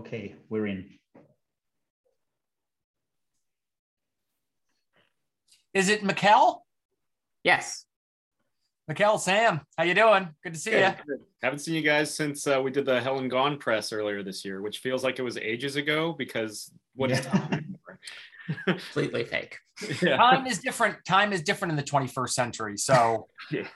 Okay, 0.00 0.34
we're 0.48 0.66
in. 0.66 0.86
Is 5.74 5.90
it 5.90 6.02
Mikkel? 6.02 6.60
Yes. 7.44 7.84
Mikkel, 8.90 9.20
Sam, 9.20 9.60
how 9.76 9.84
you 9.84 9.92
doing? 9.94 10.30
Good 10.42 10.54
to 10.54 10.58
see 10.58 10.70
you. 10.70 10.90
Haven't 11.42 11.58
seen 11.58 11.74
you 11.74 11.82
guys 11.82 12.14
since 12.14 12.46
uh, 12.46 12.62
we 12.62 12.70
did 12.70 12.86
the 12.86 12.98
Hell 12.98 13.18
and 13.18 13.30
Gone 13.30 13.58
press 13.58 13.92
earlier 13.92 14.22
this 14.22 14.42
year, 14.42 14.62
which 14.62 14.78
feels 14.78 15.04
like 15.04 15.18
it 15.18 15.22
was 15.22 15.36
ages 15.36 15.76
ago 15.76 16.14
because 16.16 16.72
what 16.94 17.10
is 17.10 17.20
time 17.20 17.76
Completely 18.66 19.24
fake. 19.24 19.58
Yeah. 20.00 20.16
Time 20.16 20.46
is 20.46 20.60
different. 20.60 21.04
Time 21.04 21.34
is 21.34 21.42
different 21.42 21.72
in 21.72 21.76
the 21.76 21.82
21st 21.82 22.30
century. 22.30 22.78
So 22.78 23.28
yeah. 23.50 23.68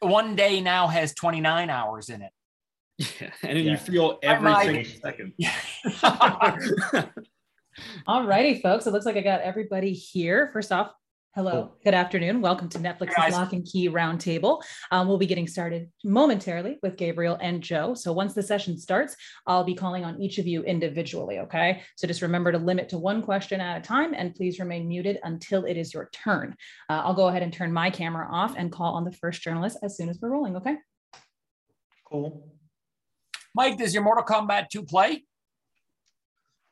one 0.00 0.34
day 0.34 0.60
now 0.60 0.88
has 0.88 1.14
29 1.14 1.70
hours 1.70 2.08
in 2.08 2.22
it. 2.22 2.32
Yeah, 2.98 3.30
and 3.44 3.58
yeah. 3.58 3.70
you 3.70 3.76
feel 3.76 4.18
every 4.24 4.84
second. 4.84 5.32
All 8.08 8.26
righty, 8.26 8.60
folks. 8.60 8.88
It 8.88 8.92
looks 8.92 9.06
like 9.06 9.16
I 9.16 9.20
got 9.20 9.40
everybody 9.40 9.92
here. 9.92 10.50
First 10.52 10.72
off, 10.72 10.90
hello, 11.36 11.74
good 11.84 11.94
afternoon. 11.94 12.40
Welcome 12.40 12.68
to 12.70 12.78
Netflix's 12.80 13.14
hey 13.14 13.30
Locke 13.30 13.52
and 13.52 13.64
Key 13.64 13.88
Roundtable. 13.88 14.60
Um, 14.90 15.06
we'll 15.06 15.16
be 15.16 15.26
getting 15.26 15.46
started 15.46 15.92
momentarily 16.02 16.80
with 16.82 16.96
Gabriel 16.96 17.38
and 17.40 17.62
Joe. 17.62 17.94
So 17.94 18.12
once 18.12 18.34
the 18.34 18.42
session 18.42 18.76
starts, 18.76 19.14
I'll 19.46 19.62
be 19.62 19.76
calling 19.76 20.04
on 20.04 20.20
each 20.20 20.38
of 20.38 20.48
you 20.48 20.64
individually. 20.64 21.38
Okay. 21.38 21.82
So 21.94 22.08
just 22.08 22.20
remember 22.22 22.50
to 22.50 22.58
limit 22.58 22.88
to 22.88 22.98
one 22.98 23.22
question 23.22 23.60
at 23.60 23.78
a 23.78 23.80
time 23.80 24.12
and 24.12 24.34
please 24.34 24.58
remain 24.58 24.88
muted 24.88 25.20
until 25.22 25.66
it 25.66 25.76
is 25.76 25.94
your 25.94 26.10
turn. 26.12 26.56
Uh, 26.90 27.02
I'll 27.04 27.14
go 27.14 27.28
ahead 27.28 27.44
and 27.44 27.52
turn 27.52 27.72
my 27.72 27.90
camera 27.90 28.26
off 28.28 28.56
and 28.56 28.72
call 28.72 28.94
on 28.94 29.04
the 29.04 29.12
first 29.12 29.40
journalist 29.40 29.78
as 29.84 29.96
soon 29.96 30.08
as 30.08 30.18
we're 30.20 30.30
rolling. 30.30 30.56
Okay. 30.56 30.74
Cool. 32.04 32.57
Mike, 33.58 33.76
does 33.76 33.92
your 33.92 34.04
Mortal 34.04 34.22
Kombat 34.22 34.68
2 34.68 34.84
play? 34.84 35.24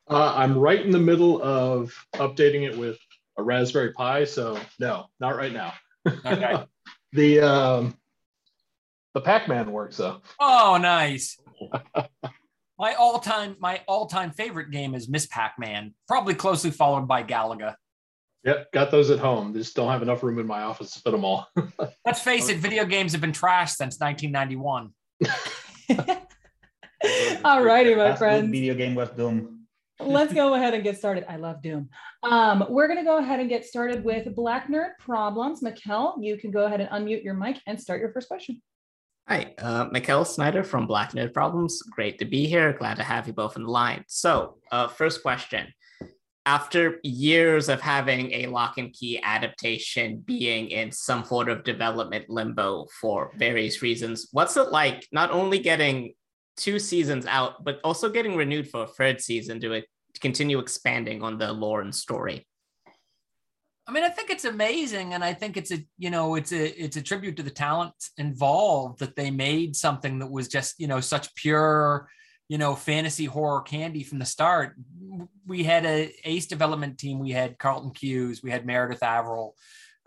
Uh, 0.09 0.33
I'm 0.37 0.57
right 0.57 0.79
in 0.79 0.89
the 0.89 0.97
middle 0.97 1.43
of 1.43 1.93
updating 2.13 2.65
it 2.65 2.77
with 2.77 2.97
a 3.37 3.43
Raspberry 3.43 3.91
Pi, 3.91 4.23
so 4.23 4.57
no, 4.79 5.07
not 5.19 5.35
right 5.35 5.51
now. 5.51 5.73
Okay. 6.07 6.63
the 7.11 7.41
um, 7.41 7.97
the 9.13 9.19
Pac-Man 9.19 9.69
works 9.69 9.97
though. 9.97 10.21
Oh, 10.39 10.77
nice. 10.81 11.37
my 12.79 12.93
all-time 12.93 13.57
my 13.59 13.81
all-time 13.85 14.31
favorite 14.31 14.71
game 14.71 14.95
is 14.95 15.09
Ms. 15.09 15.27
Pac-Man, 15.27 15.93
probably 16.07 16.35
closely 16.35 16.71
followed 16.71 17.05
by 17.05 17.21
Galaga. 17.21 17.75
Yep, 18.45 18.71
got 18.71 18.91
those 18.91 19.09
at 19.09 19.19
home. 19.19 19.53
Just 19.53 19.75
don't 19.75 19.91
have 19.91 20.03
enough 20.03 20.23
room 20.23 20.39
in 20.39 20.47
my 20.47 20.61
office 20.61 20.93
to 20.93 21.01
fit 21.01 21.11
them 21.11 21.25
all. 21.25 21.49
Let's 22.05 22.21
face 22.21 22.47
it, 22.47 22.59
video 22.59 22.85
games 22.85 23.11
have 23.11 23.19
been 23.19 23.33
trashed 23.33 23.75
since 23.75 23.99
1991. 23.99 24.93
All 27.43 27.63
righty, 27.63 27.93
my 27.95 28.15
friends. 28.15 28.49
Video 28.49 28.73
game 28.73 28.95
was 28.95 29.09
Doom. 29.09 29.65
Let's 29.99 30.33
go 30.33 30.53
ahead 30.55 30.73
and 30.73 30.83
get 30.83 30.97
started. 30.97 31.25
I 31.29 31.37
love 31.37 31.61
Doom. 31.61 31.89
Um, 32.23 32.65
we're 32.69 32.87
going 32.87 32.99
to 32.99 33.05
go 33.05 33.17
ahead 33.17 33.39
and 33.39 33.49
get 33.49 33.65
started 33.65 34.03
with 34.03 34.33
Black 34.35 34.67
Nerd 34.67 34.97
Problems. 34.99 35.61
Mikkel, 35.61 36.15
you 36.19 36.37
can 36.37 36.51
go 36.51 36.65
ahead 36.65 36.81
and 36.81 36.89
unmute 36.89 37.23
your 37.23 37.33
mic 37.33 37.59
and 37.67 37.79
start 37.79 37.99
your 37.99 38.11
first 38.11 38.27
question. 38.27 38.61
Hi, 39.27 39.53
uh, 39.59 39.89
Mikkel 39.89 40.25
Snyder 40.25 40.63
from 40.63 40.87
Black 40.87 41.11
Nerd 41.11 41.33
Problems. 41.33 41.81
Great 41.83 42.17
to 42.19 42.25
be 42.25 42.47
here. 42.47 42.73
Glad 42.73 42.95
to 42.95 43.03
have 43.03 43.27
you 43.27 43.33
both 43.33 43.57
on 43.57 43.63
the 43.63 43.69
line. 43.69 44.03
So, 44.07 44.57
uh, 44.71 44.87
first 44.87 45.21
question. 45.21 45.67
After 46.45 47.01
years 47.03 47.67
of 47.67 47.81
having 47.81 48.31
a 48.31 48.47
Locke 48.47 48.77
and 48.77 48.93
Key 48.93 49.19
adaptation 49.21 50.19
being 50.19 50.69
in 50.69 50.93
some 50.93 51.25
sort 51.25 51.49
of 51.49 51.65
development 51.65 52.29
limbo 52.29 52.87
for 53.01 53.33
various 53.35 53.81
reasons, 53.81 54.29
what's 54.31 54.55
it 54.55 54.71
like 54.71 55.05
not 55.11 55.29
only 55.29 55.59
getting 55.59 56.13
two 56.57 56.79
seasons 56.79 57.25
out, 57.25 57.63
but 57.63 57.79
also 57.83 58.09
getting 58.09 58.35
renewed 58.35 58.69
for 58.69 58.83
a 58.83 58.87
third 58.87 59.21
season 59.21 59.59
to, 59.61 59.75
uh, 59.75 59.81
to 60.13 60.19
continue 60.19 60.59
expanding 60.59 61.23
on 61.23 61.37
the 61.37 61.53
lore 61.53 61.81
and 61.81 61.95
story. 61.95 62.45
I 63.87 63.93
mean, 63.93 64.03
I 64.03 64.09
think 64.09 64.29
it's 64.29 64.43
amazing, 64.43 65.13
and 65.13 65.23
I 65.23 65.33
think 65.33 65.55
it's 65.55 65.71
a 65.71 65.77
you 65.97 66.09
know 66.09 66.35
it's 66.35 66.51
a 66.51 66.83
it's 66.83 66.97
a 66.97 67.01
tribute 67.01 67.37
to 67.37 67.43
the 67.43 67.49
talent 67.49 67.93
involved 68.17 68.99
that 68.99 69.15
they 69.15 69.31
made 69.31 69.77
something 69.77 70.19
that 70.19 70.29
was 70.29 70.49
just 70.49 70.77
you 70.77 70.87
know 70.87 70.99
such 70.99 71.33
pure 71.35 72.09
you 72.49 72.57
know 72.57 72.75
fantasy 72.75 73.23
horror 73.23 73.61
candy 73.61 74.03
from 74.03 74.19
the 74.19 74.25
start. 74.25 74.75
We 75.45 75.63
had 75.63 75.85
a 75.85 76.13
ace 76.25 76.47
development 76.47 76.97
team. 76.97 77.19
We 77.19 77.31
had 77.31 77.57
Carlton 77.57 77.91
Cuse. 77.91 78.43
We 78.43 78.51
had 78.51 78.65
Meredith 78.65 79.03
Averill. 79.03 79.55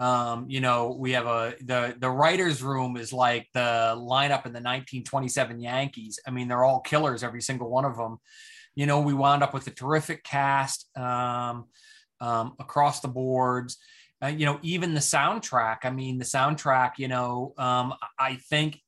Um, 0.01 0.47
you 0.49 0.61
know, 0.61 0.97
we 0.99 1.13
have 1.13 1.27
a 1.27 1.55
the 1.61 1.95
the 1.99 2.11
writers' 2.11 2.63
room 2.63 2.97
is 2.97 3.13
like 3.13 3.49
the 3.53 3.95
lineup 3.99 4.47
in 4.47 4.53
the 4.53 4.63
1927 4.63 5.61
Yankees. 5.61 6.19
I 6.27 6.31
mean, 6.31 6.49
they're 6.49 6.65
all 6.65 6.81
killers, 6.81 7.23
every 7.23 7.43
single 7.43 7.69
one 7.69 7.85
of 7.85 7.99
them. 7.99 8.19
You 8.75 8.87
know, 8.87 9.01
we 9.01 9.13
wound 9.13 9.43
up 9.43 9.53
with 9.53 9.67
a 9.67 9.71
terrific 9.73 10.25
cast 10.25 10.89
um, 10.97 11.67
um, 12.19 12.55
across 12.59 13.01
the 13.01 13.09
boards. 13.09 13.77
Uh, 14.23 14.29
you 14.29 14.47
know, 14.47 14.59
even 14.63 14.95
the 14.95 15.01
soundtrack. 15.01 15.79
I 15.85 15.91
mean, 15.91 16.17
the 16.17 16.25
soundtrack. 16.25 16.93
You 16.97 17.09
know, 17.09 17.53
um, 17.59 17.93
I 18.19 18.37
think 18.37 18.81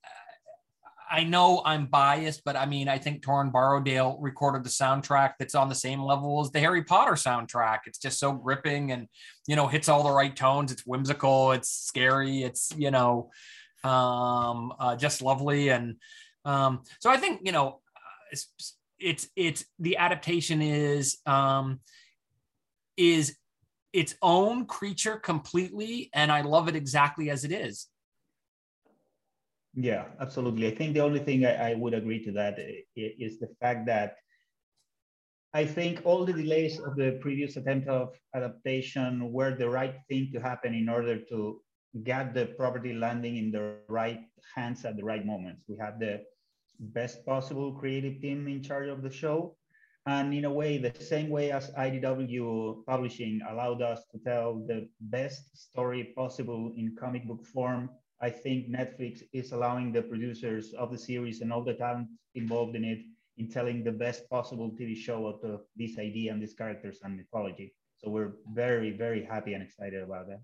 I 1.13 1.25
know 1.25 1.61
I'm 1.67 1.87
biased, 1.87 2.43
but 2.43 2.57
I 2.57 2.65
mean, 2.65 2.89
I 2.89 2.97
think 2.97 3.23
Torin 3.23 3.53
Borrowdale 3.53 4.17
recorded 4.19 4.65
the 4.65 4.71
soundtrack 4.71 5.35
that's 5.39 5.55
on 5.55 5.69
the 5.69 5.75
same 5.75 6.01
level 6.01 6.41
as 6.41 6.51
the 6.51 6.61
Harry 6.61 6.83
Potter 6.83 7.13
soundtrack. 7.13 7.81
It's 7.85 7.99
just 7.99 8.19
so 8.19 8.33
gripping 8.33 8.93
and, 8.93 9.09
you 9.47 9.55
know, 9.55 9.67
hits 9.67 9.91
all 9.91 10.03
the 10.03 10.11
right 10.11 10.35
tones. 10.35 10.73
It's 10.73 10.87
whimsical, 10.87 11.53
it's 11.53 11.69
scary, 11.69 12.43
it's, 12.43 12.73
you 12.79 12.91
know, 12.91 13.31
um, 13.85 14.73
uh, 14.81 14.97
just 14.97 15.21
lovely. 15.21 15.69
And 15.69 15.97
um, 16.47 16.83
so 16.99 17.11
I 17.11 17.19
think, 17.19 17.41
you 17.45 17.53
know, 17.53 17.81
it's, 18.31 18.49
it's, 18.99 19.29
it's 19.37 19.67
the 19.79 19.99
adaptation 19.99 20.63
is, 20.63 21.19
um, 21.27 21.81
is 22.97 23.37
its 23.93 24.15
own 24.23 24.65
creature 24.65 25.17
completely. 25.19 26.09
And 26.15 26.33
I 26.33 26.41
love 26.41 26.69
it 26.69 26.75
exactly 26.75 27.29
as 27.29 27.45
it 27.45 27.53
is. 27.53 27.87
Yeah, 29.75 30.05
absolutely. 30.21 30.67
I 30.67 30.75
think 30.75 30.95
the 30.95 31.01
only 31.01 31.21
thing 31.21 31.47
I, 31.47 31.73
I 31.73 31.75
would 31.75 31.95
agree 31.95 32.23
to 32.25 32.33
that 32.33 32.59
eh, 32.59 32.83
is 32.95 33.39
the 33.39 33.49
fact 33.61 33.87
that 33.87 34.17
I 35.55 35.65
think 35.65 36.03
all 36.05 36.25
the 36.25 36.33
delays 36.33 36.79
of 36.81 36.97
the 36.97 37.19
previous 37.21 37.57
attempt 37.57 37.89
of 37.89 38.15
adaptation 38.35 39.33
were 39.33 39.55
the 39.55 39.69
right 39.69 39.95
thing 40.09 40.31
to 40.33 40.41
happen 40.41 40.75
in 40.75 40.89
order 40.89 41.19
to 41.29 41.61
get 42.05 42.33
the 42.33 42.47
property 42.47 42.95
landing 42.95 43.37
in 43.37 43.51
the 43.51 43.77
right 43.89 44.21
hands 44.55 44.85
at 44.85 44.97
the 44.97 45.05
right 45.05 45.25
moments. 45.25 45.65
We 45.69 45.77
had 45.77 46.01
the 46.01 46.25
best 46.81 47.25
possible 47.27 47.73
creative 47.73 48.21
team 48.21 48.49
in 48.49 48.63
charge 48.63 48.89
of 48.89 49.03
the 49.03 49.11
show. 49.11 49.57
And 50.07 50.35
in 50.35 50.47
a 50.47 50.53
way, 50.53 50.79
the 50.79 50.93
same 51.03 51.29
way 51.29 51.53
as 51.53 51.71
IDW 51.71 52.85
publishing 52.87 53.41
allowed 53.49 53.83
us 53.83 54.05
to 54.13 54.19
tell 54.19 54.59
the 54.67 54.89
best 55.01 55.57
story 55.57 56.13
possible 56.17 56.73
in 56.77 56.97
comic 56.99 57.27
book 57.29 57.45
form 57.47 57.91
I 58.23 58.31
think 58.31 58.71
Netflix 58.71 59.23
is 59.33 59.51
allowing 59.51 59.91
the 59.91 60.03
producers 60.03 60.73
of 60.75 60.93
the 60.93 60.99
series 60.99 61.41
and 61.41 61.53
all 61.53 61.65
the 61.65 61.75
talent 61.75 62.09
involved 62.37 62.77
in 62.77 62.85
it 62.85 63.01
in 63.37 63.49
telling 63.49 63.83
the 63.83 63.91
best 63.91 64.31
possible 64.31 64.71
TV 64.71 64.97
show 64.97 65.27
out 65.27 65.43
of 65.43 65.63
this 65.77 65.99
idea 65.99 66.33
and 66.33 66.41
these 66.41 66.55
characters 66.55 67.01
and 67.03 67.17
mythology. 67.17 67.75
So 67.99 68.11
we're 68.11 68.35
very, 68.55 68.93
very 68.93 69.25
happy 69.25 69.55
and 69.55 69.63
excited 69.63 70.03
about 70.03 70.29
that. 70.29 70.41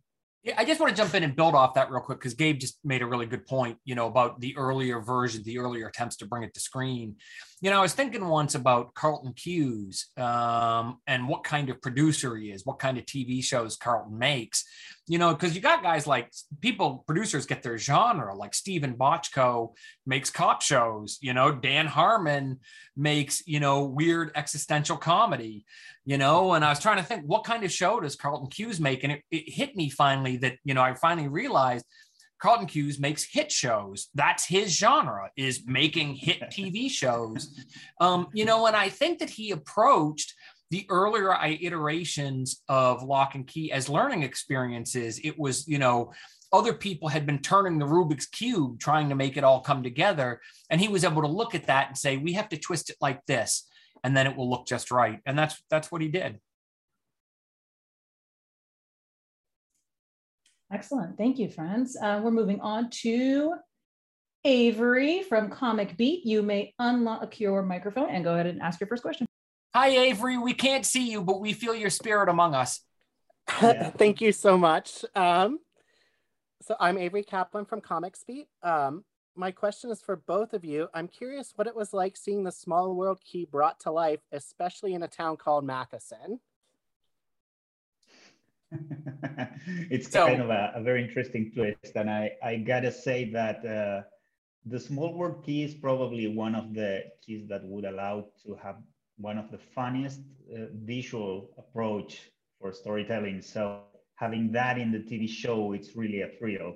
I 0.57 0.65
just 0.65 0.81
want 0.81 0.95
to 0.95 0.97
jump 0.97 1.15
in 1.15 1.25
and 1.25 1.35
build 1.35 1.55
off 1.55 1.75
that 1.75 1.91
real 1.91 2.01
quick 2.01 2.19
because 2.19 2.35
Gabe 2.35 2.59
just 2.59 2.79
made 2.85 3.03
a 3.03 3.07
really 3.07 3.27
good 3.27 3.47
point, 3.47 3.79
you 3.85 3.95
know, 3.95 4.07
about 4.07 4.41
the 4.41 4.57
earlier 4.57 5.01
version, 5.01 5.43
the 5.43 5.59
earlier 5.59 5.89
attempts 5.89 6.17
to 6.17 6.27
bring 6.27 6.43
it 6.43 6.55
to 6.55 6.61
screen. 6.61 7.17
You 7.61 7.71
know, 7.71 7.79
I 7.79 7.83
was 7.83 7.93
thinking 7.93 8.27
once 8.27 8.55
about 8.55 8.95
Carlton 8.95 9.33
Cuse 9.33 10.07
um, 10.17 10.99
and 11.07 11.29
what 11.29 11.43
kind 11.43 11.71
of 11.71 11.83
producer 11.83 12.37
he 12.37 12.51
is, 12.51 12.65
what 12.65 12.79
kind 12.79 12.99
of 12.99 13.05
TV 13.05 13.43
shows 13.43 13.77
Carlton 13.77 14.17
makes 14.17 14.65
you 15.09 15.19
know, 15.19 15.33
because 15.33 15.55
you 15.55 15.63
got 15.63 15.83
guys 15.83 16.07
like 16.07 16.31
people, 16.61 17.03
producers 17.07 17.47
get 17.47 17.63
their 17.63 17.79
genre, 17.79 18.37
like 18.37 18.55
Steven 18.55 18.95
Bochco 18.95 19.73
makes 20.07 20.29
cop 20.29 20.61
shows, 20.61 21.19
you 21.23 21.33
know, 21.33 21.51
Dan 21.51 21.87
Harmon 21.87 22.61
makes, 22.95 23.43
you 23.47 23.59
know, 23.59 23.85
weird 23.85 24.31
existential 24.35 24.99
comedy, 24.99 25.65
you 26.09 26.17
know, 26.17 26.55
and 26.55 26.65
I 26.65 26.71
was 26.71 26.79
trying 26.79 26.97
to 26.97 27.03
think 27.03 27.25
what 27.27 27.45
kind 27.45 27.65
of 27.65 27.71
show 27.71 28.01
does 28.01 28.17
Carlton 28.17 28.49
Cuse 28.49 28.81
make? 28.81 29.05
And 29.05 29.13
it, 29.13 29.23
it 29.31 29.53
hit 29.53 29.77
me 29.77 29.91
finally 29.91 30.39
that, 30.39 30.55
you 30.65 30.73
know, 30.73 30.81
I 30.81 30.95
finally 30.95 31.29
realized 31.29 31.85
Carlton 32.41 32.67
Cuse 32.67 32.99
makes 32.99 33.25
hit 33.31 33.53
shows. 33.53 34.09
That's 34.15 34.47
his 34.47 34.75
genre 34.75 35.29
is 35.37 35.67
making 35.67 36.15
hit 36.15 36.41
TV 36.51 36.91
shows. 36.91 37.55
Um, 38.01 38.29
you 38.33 38.47
know, 38.47 38.65
and 38.67 38.75
I 38.75 38.89
think 38.89 39.19
that 39.19 39.29
he 39.29 39.51
approached 39.51 40.33
the 40.71 40.87
earlier 40.89 41.37
iterations 41.45 42.63
of 42.71 43.03
Locke 43.03 43.35
and 43.35 43.47
Key 43.47 43.71
as 43.71 43.91
learning 43.91 44.23
experiences 44.23 45.21
it 45.23 45.39
was 45.39 45.69
you 45.69 45.79
know 45.79 46.13
other 46.53 46.73
people 46.73 47.09
had 47.09 47.25
been 47.27 47.39
turning 47.39 47.79
the 47.79 47.87
rubik's 47.87 48.27
cube 48.27 48.79
trying 48.79 49.09
to 49.09 49.15
make 49.15 49.39
it 49.39 49.45
all 49.45 49.61
come 49.61 49.83
together 49.83 50.43
and 50.69 50.79
he 50.79 50.89
was 50.89 51.05
able 51.05 51.23
to 51.23 51.29
look 51.29 51.55
at 51.55 51.67
that 51.69 51.89
and 51.89 51.97
say 51.97 52.19
we 52.19 52.35
have 52.35 52.51
to 52.51 52.59
twist 52.59 52.91
it 52.91 52.97
like 53.01 53.25
this 53.25 53.67
and 54.05 54.17
then 54.17 54.27
it 54.27 54.37
will 54.37 54.49
look 54.49 54.67
just 54.67 54.91
right 54.91 55.21
and 55.27 55.39
that's 55.39 55.63
that's 55.71 55.91
what 55.91 56.01
he 56.01 56.09
did 56.09 56.39
excellent 60.73 61.17
thank 61.17 61.39
you 61.39 61.49
friends 61.49 61.97
uh, 62.03 62.21
we're 62.23 62.31
moving 62.31 62.61
on 62.61 62.91
to 62.91 63.55
Avery 64.45 65.23
from 65.23 65.51
Comic 65.51 65.97
Beat. 65.97 66.25
You 66.25 66.43
may 66.43 66.75
unlock 66.79 67.41
your 67.41 67.63
microphone 67.63 68.09
and 68.11 68.25
go 68.25 68.35
ahead 68.35 68.47
and 68.47 68.63
ask 68.63 68.81
your 68.81 68.87
first 68.87 69.03
question. 69.03 69.27
Hi, 69.75 69.89
Avery. 69.89 70.39
We 70.39 70.55
can't 70.55 70.87
see 70.87 71.11
you, 71.11 71.23
but 71.23 71.41
we 71.41 71.53
feel 71.53 71.75
your 71.75 71.91
spirit 71.91 72.29
among 72.29 72.55
us. 72.55 72.81
Yeah. 73.61 73.91
Thank 73.97 74.21
you 74.21 74.33
so 74.33 74.57
much. 74.57 75.05
Um, 75.15 75.59
so 76.63 76.77
I'm 76.81 76.99
Avery 76.99 77.25
Kaplan 77.25 77.65
from 77.65 77.81
Comic 77.81 78.17
Beat. 78.27 78.47
Um, 78.63 79.05
my 79.39 79.53
question 79.53 79.91
is 79.91 80.03
for 80.03 80.17
both 80.17 80.53
of 80.53 80.65
you. 80.65 80.89
I'm 80.93 81.07
curious 81.07 81.53
what 81.55 81.69
it 81.69 81.77
was 81.77 81.95
like 81.95 82.17
seeing 82.17 82.43
the 82.43 82.53
small 82.53 82.95
world 82.95 83.21
key 83.25 83.45
brought 83.45 83.79
to 83.81 83.91
life, 83.91 84.21
especially 84.33 84.95
in 84.95 85.05
a 85.05 85.09
town 85.09 85.37
called 85.37 85.65
Matheson. 85.65 86.41
it's 89.91 90.11
so, 90.11 90.27
kind 90.27 90.43
of 90.43 90.51
a, 90.51 90.73
a, 90.75 90.83
very 90.83 91.03
interesting 91.03 91.51
twist, 91.55 91.93
and 91.95 92.11
I, 92.11 92.33
I 92.45 92.57
gotta 92.57 92.93
say 92.93 93.31
that 93.33 93.65
uh, 93.65 94.03
the 94.67 94.79
small 94.79 95.15
world 95.15 95.43
key 95.43 95.63
is 95.63 95.75
probably 95.75 96.27
one 96.27 96.55
of 96.55 96.75
the 96.75 97.05
keys 97.25 97.49
that 97.49 97.65
would 97.65 97.87
allow 97.87 98.27
to 98.45 98.59
have 98.63 98.77
one 99.17 99.39
of 99.39 99.51
the 99.51 99.59
funniest 99.75 100.21
uh, 100.53 100.67
visual 100.75 101.49
approach 101.57 102.31
for 102.61 102.73
storytelling. 102.73 103.41
So 103.41 103.85
having 104.17 104.53
that 104.53 104.77
in 104.77 104.93
the 104.93 104.99
TV 104.99 105.27
show, 105.27 105.73
it's 105.73 105.97
really 105.97 106.21
a 106.21 106.29
thrill. 106.39 106.75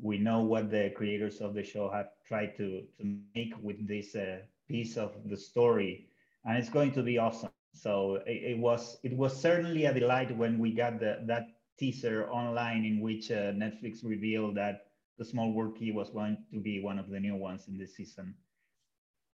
We 0.00 0.18
know 0.18 0.40
what 0.42 0.70
the 0.70 0.92
creators 0.96 1.40
of 1.40 1.54
the 1.54 1.62
show 1.62 1.90
have 1.90 2.08
tried 2.26 2.56
to, 2.56 2.82
to 2.98 3.18
make 3.34 3.54
with 3.62 3.86
this 3.86 4.14
uh, 4.14 4.38
piece 4.68 4.96
of 4.96 5.12
the 5.26 5.36
story, 5.36 6.08
and 6.44 6.56
it's 6.56 6.70
going 6.70 6.92
to 6.92 7.02
be 7.02 7.18
awesome. 7.18 7.50
So 7.72 8.16
it, 8.26 8.52
it, 8.52 8.58
was 8.58 8.98
it 9.02 9.16
was 9.16 9.38
certainly 9.38 9.84
a 9.84 9.94
delight 9.94 10.36
when 10.36 10.58
we 10.58 10.72
got 10.72 11.00
the, 11.00 11.22
that 11.26 11.48
teaser 11.78 12.28
online 12.30 12.84
in 12.84 13.00
which 13.00 13.30
uh, 13.30 13.52
Netflix 13.52 14.04
revealed 14.04 14.56
that 14.56 14.86
the 15.18 15.24
small 15.24 15.52
world 15.52 15.76
key 15.78 15.92
was 15.92 16.10
going 16.10 16.38
to 16.52 16.60
be 16.60 16.80
one 16.82 16.98
of 16.98 17.10
the 17.10 17.20
new 17.20 17.36
ones 17.36 17.68
in 17.68 17.78
this 17.78 17.94
season. 17.94 18.34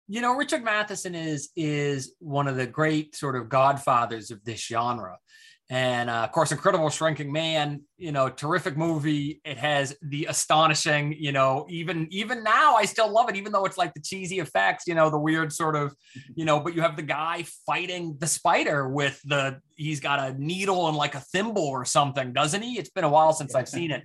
You 0.08 0.20
know, 0.20 0.36
Richard 0.36 0.62
Matheson 0.62 1.14
is 1.14 1.50
is 1.56 2.14
one 2.20 2.46
of 2.46 2.56
the 2.56 2.66
great 2.66 3.16
sort 3.16 3.36
of 3.36 3.48
godfathers 3.48 4.30
of 4.30 4.44
this 4.44 4.60
genre. 4.60 5.18
And 5.68 6.08
uh, 6.08 6.22
of 6.22 6.30
course, 6.30 6.52
Incredible 6.52 6.90
Shrinking 6.90 7.32
Man, 7.32 7.82
you 7.98 8.12
know, 8.12 8.28
terrific 8.28 8.76
movie. 8.76 9.40
It 9.44 9.58
has 9.58 9.96
the 10.00 10.26
astonishing, 10.26 11.16
you 11.18 11.32
know, 11.32 11.66
even 11.68 12.06
even 12.12 12.44
now 12.44 12.76
I 12.76 12.84
still 12.84 13.10
love 13.10 13.28
it, 13.28 13.34
even 13.34 13.50
though 13.50 13.64
it's 13.64 13.76
like 13.76 13.92
the 13.92 14.00
cheesy 14.00 14.38
effects, 14.38 14.84
you 14.86 14.94
know, 14.94 15.10
the 15.10 15.18
weird 15.18 15.52
sort 15.52 15.74
of, 15.74 15.92
you 16.36 16.44
know, 16.44 16.60
but 16.60 16.76
you 16.76 16.82
have 16.82 16.94
the 16.94 17.02
guy 17.02 17.44
fighting 17.66 18.16
the 18.20 18.28
spider 18.28 18.88
with 18.88 19.20
the 19.24 19.60
he's 19.74 19.98
got 19.98 20.20
a 20.20 20.40
needle 20.40 20.86
and 20.86 20.96
like 20.96 21.16
a 21.16 21.20
thimble 21.20 21.66
or 21.66 21.84
something, 21.84 22.32
doesn't 22.32 22.62
he? 22.62 22.78
It's 22.78 22.90
been 22.90 23.04
a 23.04 23.08
while 23.08 23.32
since 23.32 23.56
I've 23.56 23.68
seen 23.68 23.90
it. 23.90 24.04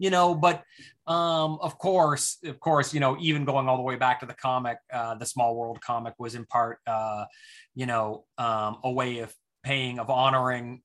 You 0.00 0.10
know, 0.10 0.34
but 0.34 0.64
um, 1.06 1.58
of 1.60 1.78
course, 1.78 2.38
of 2.44 2.58
course, 2.58 2.94
you 2.94 3.00
know, 3.00 3.16
even 3.20 3.44
going 3.44 3.68
all 3.68 3.76
the 3.76 3.82
way 3.82 3.96
back 3.96 4.20
to 4.20 4.26
the 4.26 4.34
comic, 4.34 4.78
uh, 4.92 5.14
the 5.16 5.26
Small 5.26 5.54
World 5.54 5.80
comic 5.80 6.14
was 6.18 6.34
in 6.34 6.46
part, 6.46 6.78
uh, 6.86 7.26
you 7.74 7.86
know, 7.86 8.24
um, 8.38 8.78
a 8.82 8.90
way 8.90 9.18
of 9.18 9.34
paying 9.62 9.98
of 9.98 10.10
honoring 10.10 10.82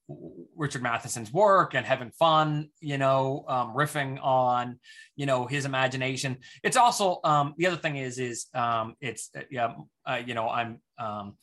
Richard 0.56 0.81
Matheson's 0.81 1.31
work 1.31 1.75
and 1.75 1.86
having 1.86 2.12
fun, 2.12 2.69
you 2.80 2.98
know, 2.98 3.45
um, 3.48 3.74
riffing 3.74 4.22
on, 4.24 4.80
you 5.16 5.25
know, 5.25 5.45
his 5.45 5.66
imagination. 5.66 6.38
It's 6.63 6.77
also 6.77 7.19
um, 7.24 7.54
the 7.57 7.68
other 7.68 7.77
thing 7.77 7.98
is 7.98 8.19
is 8.19 8.48
um, 8.54 8.95
it's 9.01 9.30
uh, 9.38 9.42
yeah, 9.50 9.74
uh, 10.06 10.22
you 10.25 10.33
know, 10.33 10.50
I'm 10.50 10.81
um, 10.98 11.38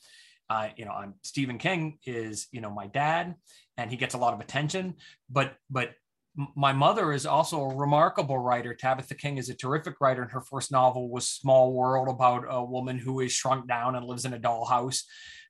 you 0.76 0.84
know, 0.84 0.93
I'm 0.93 1.14
Stephen 1.23 1.58
King 1.58 1.99
is 2.05 2.49
you 2.52 2.61
know 2.61 2.70
my 2.70 2.87
dad, 2.87 3.34
and 3.76 3.90
he 3.90 3.96
gets 3.96 4.14
a 4.14 4.19
lot 4.19 4.34
of 4.34 4.40
attention, 4.40 4.94
but 5.31 5.55
but 5.70 5.94
my 6.56 6.73
mother 6.73 7.12
is 7.12 7.26
also 7.26 7.61
a 7.61 7.75
remarkable 7.75 8.38
writer. 8.38 8.75
Tabitha 8.75 9.14
King 9.14 9.37
is 9.37 9.50
a 9.50 9.55
terrific 9.55 10.00
writer, 10.00 10.23
and 10.23 10.31
her 10.31 10.40
first 10.40 10.73
novel 10.73 11.11
was 11.11 11.29
Small 11.29 11.73
World 11.73 12.08
about 12.08 12.44
a 12.49 12.64
woman 12.64 12.99
who 12.99 13.20
is 13.20 13.32
shrunk 13.32 13.69
down 13.69 13.96
and 13.96 14.06
lives 14.06 14.25
in 14.25 14.32
a 14.32 14.38
dollhouse. 14.38 15.02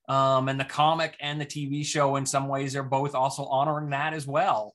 Um, 0.08 0.48
and 0.48 0.58
the 0.58 0.64
comic 0.64 1.16
and 1.20 1.40
the 1.40 1.46
TV 1.46 1.84
show, 1.84 2.16
in 2.16 2.26
some 2.26 2.48
ways, 2.48 2.74
are 2.74 2.82
both 2.82 3.14
also 3.14 3.44
honoring 3.44 3.90
that 3.90 4.14
as 4.14 4.26
well. 4.26 4.74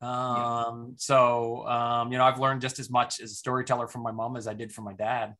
Um, 0.00 0.88
yeah. 0.88 0.94
So, 0.96 1.66
um, 1.66 2.12
you 2.12 2.18
know, 2.18 2.24
I've 2.24 2.40
learned 2.40 2.60
just 2.60 2.78
as 2.78 2.90
much 2.90 3.20
as 3.20 3.30
a 3.30 3.34
storyteller 3.34 3.86
from 3.86 4.02
my 4.02 4.12
mom 4.12 4.36
as 4.36 4.46
I 4.46 4.54
did 4.54 4.72
from 4.72 4.84
my 4.84 4.92
dad. 4.92 5.34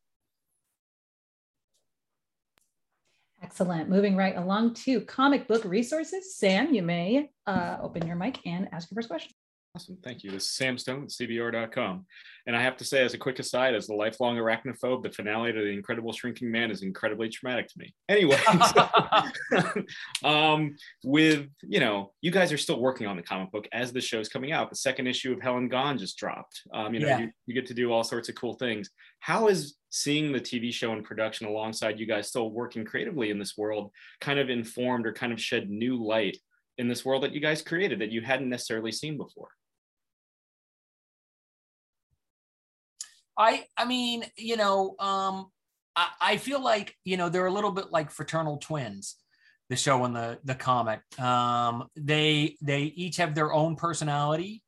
Excellent. 3.42 3.90
Moving 3.90 4.16
right 4.16 4.36
along 4.36 4.74
to 4.74 5.02
comic 5.02 5.46
book 5.46 5.64
resources. 5.64 6.34
Sam, 6.36 6.72
you 6.72 6.82
may 6.82 7.30
uh, 7.46 7.76
open 7.82 8.06
your 8.06 8.16
mic 8.16 8.38
and 8.46 8.68
ask 8.72 8.90
your 8.90 8.96
first 8.96 9.08
question. 9.08 9.32
Awesome. 9.76 9.98
Thank 10.04 10.22
you. 10.22 10.30
This 10.30 10.44
is 10.44 10.50
Sam 10.54 10.78
Stone, 10.78 11.02
at 11.02 11.08
CBR.com. 11.08 12.06
And 12.46 12.56
I 12.56 12.62
have 12.62 12.76
to 12.76 12.84
say, 12.84 13.02
as 13.04 13.12
a 13.12 13.18
quick 13.18 13.40
aside, 13.40 13.74
as 13.74 13.88
a 13.88 13.94
lifelong 13.94 14.36
arachnophobe, 14.36 15.02
the 15.02 15.10
finale 15.10 15.52
to 15.52 15.58
The 15.58 15.66
Incredible 15.66 16.12
Shrinking 16.12 16.48
Man 16.48 16.70
is 16.70 16.82
incredibly 16.82 17.28
traumatic 17.28 17.66
to 17.66 17.78
me. 17.80 17.92
Anyway, 18.08 18.38
um, 20.24 20.76
with, 21.02 21.48
you 21.62 21.80
know, 21.80 22.12
you 22.20 22.30
guys 22.30 22.52
are 22.52 22.56
still 22.56 22.78
working 22.78 23.08
on 23.08 23.16
the 23.16 23.22
comic 23.22 23.50
book 23.50 23.66
as 23.72 23.92
the 23.92 24.00
show's 24.00 24.28
coming 24.28 24.52
out. 24.52 24.70
The 24.70 24.76
second 24.76 25.08
issue 25.08 25.32
of 25.32 25.42
Hell 25.42 25.56
and 25.56 25.68
Gone 25.68 25.98
just 25.98 26.16
dropped. 26.18 26.62
Um, 26.72 26.94
you 26.94 27.00
know, 27.00 27.08
yeah. 27.08 27.18
you, 27.18 27.30
you 27.46 27.54
get 27.54 27.66
to 27.66 27.74
do 27.74 27.90
all 27.90 28.04
sorts 28.04 28.28
of 28.28 28.36
cool 28.36 28.54
things. 28.54 28.90
How 29.18 29.48
is 29.48 29.74
seeing 29.90 30.30
the 30.30 30.40
TV 30.40 30.72
show 30.72 30.92
in 30.92 31.02
production 31.02 31.48
alongside 31.48 31.98
you 31.98 32.06
guys 32.06 32.28
still 32.28 32.50
working 32.50 32.84
creatively 32.84 33.30
in 33.30 33.40
this 33.40 33.58
world 33.58 33.90
kind 34.20 34.38
of 34.38 34.50
informed 34.50 35.04
or 35.04 35.12
kind 35.12 35.32
of 35.32 35.40
shed 35.40 35.68
new 35.68 36.00
light 36.00 36.36
in 36.78 36.86
this 36.86 37.04
world 37.04 37.24
that 37.24 37.32
you 37.32 37.40
guys 37.40 37.60
created 37.60 37.98
that 37.98 38.12
you 38.12 38.20
hadn't 38.20 38.48
necessarily 38.48 38.92
seen 38.92 39.16
before? 39.16 39.48
I 43.36 43.64
I 43.76 43.84
mean, 43.84 44.24
you 44.36 44.56
know, 44.56 44.96
um, 44.98 45.46
I, 45.96 46.08
I 46.20 46.36
feel 46.36 46.62
like 46.62 46.94
you 47.04 47.16
know 47.16 47.28
they're 47.28 47.46
a 47.46 47.52
little 47.52 47.72
bit 47.72 47.90
like 47.90 48.10
fraternal 48.10 48.58
twins 48.58 49.16
the 49.70 49.76
show 49.76 50.04
and 50.04 50.14
the 50.14 50.38
the 50.44 50.54
comic. 50.54 51.00
Um, 51.18 51.88
they 51.96 52.56
they 52.62 52.82
each 52.82 53.16
have 53.16 53.34
their 53.34 53.52
own 53.52 53.76
personality, 53.76 54.62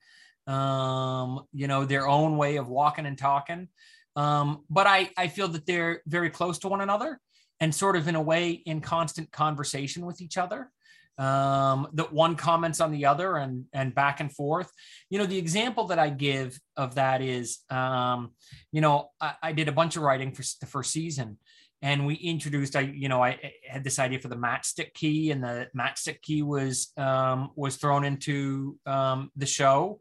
um, 0.47 1.43
you 1.53 1.69
know, 1.69 1.85
their 1.85 2.09
own 2.09 2.37
way 2.37 2.57
of 2.57 2.69
walking 2.69 3.07
and 3.07 3.19
talking. 3.19 3.69
Um, 4.15 4.65
but 4.71 4.87
I 4.87 5.11
I 5.17 5.29
feel 5.29 5.49
that 5.49 5.67
they're 5.67 6.03
very 6.07 6.31
close 6.31 6.59
to 6.61 6.69
one 6.69 6.81
another 6.81 7.21
and 7.61 7.75
sort 7.75 7.97
of 7.97 8.09
in 8.09 8.17
a 8.17 8.23
way 8.23 8.51
in 8.51 8.81
constant 8.81 9.31
conversation 9.33 10.07
with 10.07 10.21
each 10.21 10.39
other 10.39 10.71
um, 11.19 11.89
that 11.95 12.13
one 12.13 12.37
comments 12.37 12.81
on 12.81 12.93
the 12.93 13.07
other 13.07 13.37
and 13.37 13.65
and 13.73 13.95
back 13.95 14.21
and 14.21 14.33
forth. 14.33 14.71
You 15.11 15.19
know, 15.19 15.27
the 15.27 15.39
example 15.39 15.87
that 15.89 15.99
I 15.99 16.11
give 16.11 16.59
of 16.77 16.97
that 16.97 17.23
is, 17.23 17.59
um, 17.71 18.33
you 18.73 18.81
know, 18.81 19.11
I, 19.21 19.35
I, 19.43 19.53
did 19.53 19.69
a 19.69 19.73
bunch 19.73 19.97
of 19.97 20.03
writing 20.03 20.33
for 20.33 20.43
the 20.61 20.67
first 20.67 20.93
season, 20.93 21.39
and 21.81 22.07
we 22.07 22.15
introduced. 22.15 22.77
I 22.77 22.81
you 22.81 23.09
know 23.09 23.23
I 23.23 23.39
had 23.69 23.83
this 23.83 23.99
idea 23.99 24.19
for 24.19 24.29
the 24.29 24.37
matchstick 24.37 24.93
key, 24.93 25.31
and 25.31 25.43
the 25.43 25.69
matchstick 25.77 26.21
key 26.23 26.43
was 26.43 26.93
um, 26.97 27.51
was 27.57 27.77
thrown 27.77 28.05
into 28.05 28.79
um, 28.85 29.31
the 29.37 29.47
show 29.47 30.01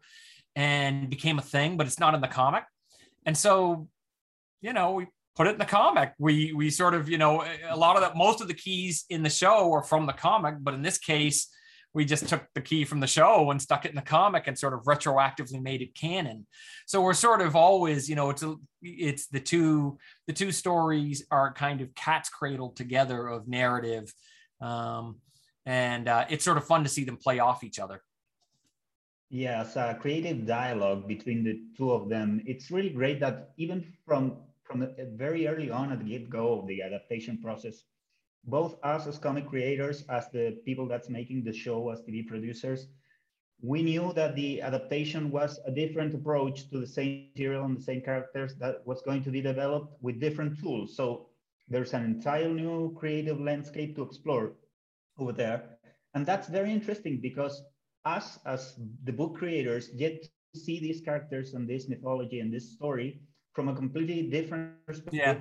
and 0.56 1.10
became 1.10 1.38
a 1.38 1.42
thing, 1.42 1.78
but 1.78 1.88
it's 1.88 2.00
not 2.00 2.16
in 2.16 2.22
the 2.22 2.28
comic. 2.28 2.64
And 3.26 3.38
so, 3.38 3.88
you 4.62 4.74
know, 4.74 4.94
we 4.94 5.08
put 5.36 5.48
it 5.48 5.52
in 5.52 5.60
the 5.60 5.66
comic. 5.66 6.14
We 6.18 6.54
we 6.54 6.70
sort 6.70 6.94
of, 6.94 7.10
you 7.10 7.18
know, 7.18 7.46
a 7.70 7.78
lot 7.78 7.96
of 7.96 8.02
that 8.02 8.16
most 8.16 8.42
of 8.42 8.48
the 8.48 8.54
keys 8.54 9.06
in 9.10 9.24
the 9.24 9.30
show 9.30 9.72
are 9.74 9.84
from 9.84 10.06
the 10.06 10.14
comic, 10.14 10.56
but 10.62 10.74
in 10.74 10.82
this 10.82 10.98
case, 10.98 11.50
we 11.94 12.04
just 12.06 12.28
took 12.28 12.46
the 12.54 12.62
key 12.62 12.84
from 12.84 13.00
the 13.00 13.08
show 13.08 13.52
and 13.52 13.62
stuck 13.62 13.86
it 13.86 13.90
in 13.90 13.96
the 13.96 14.02
comic 14.02 14.48
and 14.48 14.60
sort 14.60 14.74
of 14.74 14.82
retroactively 14.82 15.62
made 15.62 15.82
it 15.82 15.96
canon. 15.96 16.46
So 16.86 17.02
we're 17.02 17.14
sort 17.14 17.42
of 17.42 17.56
always, 17.56 18.10
you 18.10 18.16
know, 18.16 18.30
it's 18.30 18.44
a, 18.44 18.56
it's 18.82 19.28
the 19.28 19.40
two 19.40 19.98
the 20.28 20.34
two 20.34 20.52
stories 20.52 21.26
are 21.32 21.54
kind 21.54 21.82
of 21.82 21.94
cat's 21.96 22.30
cradle 22.30 22.72
together 22.72 23.28
of 23.28 23.48
narrative, 23.48 24.14
um, 24.62 25.18
and 25.66 26.08
uh, 26.08 26.26
it's 26.30 26.46
sort 26.46 26.58
of 26.58 26.66
fun 26.66 26.84
to 26.84 26.90
see 26.90 27.04
them 27.04 27.18
play 27.18 27.40
off 27.40 27.64
each 27.64 27.80
other. 27.80 28.02
Yes, 29.30 29.76
uh, 29.76 29.96
creative 29.96 30.46
dialogue 30.46 31.08
between 31.08 31.44
the 31.44 31.60
two 31.76 31.92
of 31.92 32.10
them. 32.10 32.42
It's 32.46 32.72
really 32.72 32.92
great 32.92 33.20
that 33.22 33.52
even 33.58 33.84
from 34.06 34.38
from 34.66 34.80
the, 34.80 34.96
eh, 35.00 35.06
very 35.14 35.48
early 35.48 35.70
on 35.70 35.92
at 35.92 36.00
the 36.00 36.06
get-go 36.06 36.60
of 36.60 36.68
the 36.68 36.82
adaptation 36.82 37.42
process, 37.42 37.84
both 38.44 38.78
us 38.84 39.08
as 39.08 39.18
comic 39.18 39.48
creators, 39.48 40.04
as 40.10 40.30
the 40.32 40.60
people 40.66 40.88
that's 40.88 41.10
making 41.10 41.44
the 41.44 41.54
show, 41.54 41.90
as 41.90 42.02
TV 42.02 42.28
producers, 42.28 42.88
we 43.62 43.82
knew 43.82 44.12
that 44.14 44.36
the 44.36 44.62
adaptation 44.62 45.32
was 45.32 45.60
a 45.66 45.72
different 45.72 46.14
approach 46.14 46.70
to 46.70 46.80
the 46.80 46.88
same 46.88 47.30
material 47.34 47.66
and 47.66 47.78
the 47.78 47.82
same 47.82 48.02
characters 48.02 48.56
that 48.56 48.86
was 48.86 49.02
going 49.02 49.24
to 49.24 49.32
be 49.32 49.42
developed 49.42 49.96
with 50.02 50.20
different 50.20 50.60
tools. 50.60 50.96
So 50.96 51.30
there's 51.68 51.94
an 51.94 52.04
entire 52.04 52.50
new 52.50 52.94
creative 52.96 53.40
landscape 53.40 53.96
to 53.96 54.04
explore 54.04 54.54
over 55.18 55.32
there. 55.32 55.78
And 56.14 56.26
that's 56.26 56.48
very 56.48 56.72
interesting 56.72 57.20
because 57.22 57.64
us 58.04 58.40
as 58.46 58.76
the 59.04 59.14
book 59.14 59.36
creators 59.36 59.88
get 59.90 60.24
to 60.24 60.60
see 60.60 60.80
these 60.80 61.02
characters 61.02 61.54
and 61.54 61.68
this 61.68 61.90
mythology 61.90 62.40
and 62.40 62.54
this 62.54 62.74
story 62.74 63.22
from 63.56 63.70
a 63.70 63.76
completely 63.76 64.24
different 64.24 64.86
perspective. 64.86 65.20
Yeah. 65.20 65.38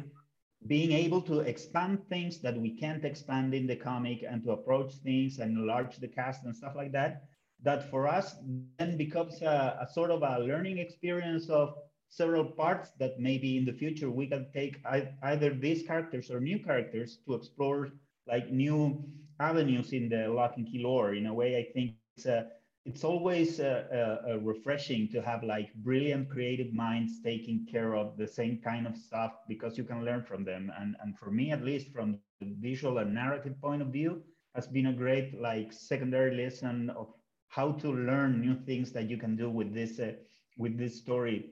Being 0.67 0.93
able 0.93 1.21
to 1.23 1.41
expand 1.41 2.09
things 2.09 2.39
that 2.39 2.57
we 2.57 2.71
can't 2.71 3.05
expand 3.05 3.53
in 3.53 3.67
the 3.67 3.77
comic 3.77 4.25
and 4.27 4.43
to 4.45 4.53
approach 4.53 4.95
things 5.03 5.39
and 5.41 5.59
enlarge 5.59 5.99
the 5.99 6.09
cast 6.09 6.45
and 6.45 6.57
stuff 6.57 6.75
like 6.75 6.93
that, 6.93 7.25
that 7.63 7.91
for 7.91 8.07
us 8.09 8.37
then 8.79 8.97
becomes 8.97 9.43
a, 9.43 9.79
a 9.83 9.93
sort 9.93 10.11
of 10.11 10.23
a 10.23 10.39
learning 10.39 10.79
experience 10.79 11.51
of 11.51 11.75
several 12.09 12.45
parts 12.45 12.91
that 12.99 13.19
maybe 13.19 13.59
in 13.59 13.65
the 13.65 13.73
future 13.73 14.09
we 14.09 14.27
can 14.27 14.47
take 14.55 14.81
either 15.23 15.51
these 15.53 15.83
characters 15.83 16.31
or 16.31 16.41
new 16.41 16.59
characters 16.59 17.19
to 17.27 17.35
explore 17.35 17.91
like 18.27 18.51
new 18.51 19.05
avenues 19.41 19.93
in 19.93 20.09
the 20.09 20.29
Locke 20.29 20.55
and 20.57 20.67
Key 20.67 20.83
lore. 20.83 21.15
In 21.15 21.27
a 21.27 21.35
way, 21.35 21.59
I 21.59 21.73
think 21.73 21.97
it's 22.17 22.27
a 22.27 22.47
it's 22.87 23.03
always 23.03 23.61
uh, 23.61 24.21
uh, 24.29 24.39
refreshing 24.41 25.09
to 25.09 25.23
have 25.23 25.43
like 25.43 25.73
brilliant 25.77 26.29
creative 26.29 26.75
minds 26.75 27.21
taking 27.23 27.67
care 27.71 27.95
of 27.97 28.19
the 28.19 28.29
same 28.29 28.61
kind 28.63 28.87
of 28.87 28.95
stuff 28.95 29.33
because 29.49 29.79
you 29.79 29.85
can 29.85 30.05
learn 30.05 30.23
from 30.23 30.45
them. 30.45 30.71
And 30.79 30.95
and 31.01 31.19
for 31.19 31.31
me 31.31 31.51
at 31.51 31.65
least 31.65 31.93
from 31.93 32.19
the 32.41 32.55
visual 32.61 32.99
and 32.99 33.15
narrative 33.15 33.59
point 33.63 33.81
of 33.81 33.89
view 33.89 34.23
has 34.55 34.67
been 34.67 34.87
a 34.87 34.93
great 34.93 35.41
like 35.41 35.73
secondary 35.73 36.37
lesson 36.37 36.91
of 36.91 37.09
how 37.49 37.73
to 37.73 37.91
learn 37.91 38.41
new 38.41 38.55
things 38.55 38.93
that 38.93 39.09
you 39.09 39.17
can 39.17 39.35
do 39.35 39.49
with 39.49 39.73
this 39.73 39.99
uh, 39.99 40.13
with 40.59 40.77
this 40.77 40.99
story 40.99 41.51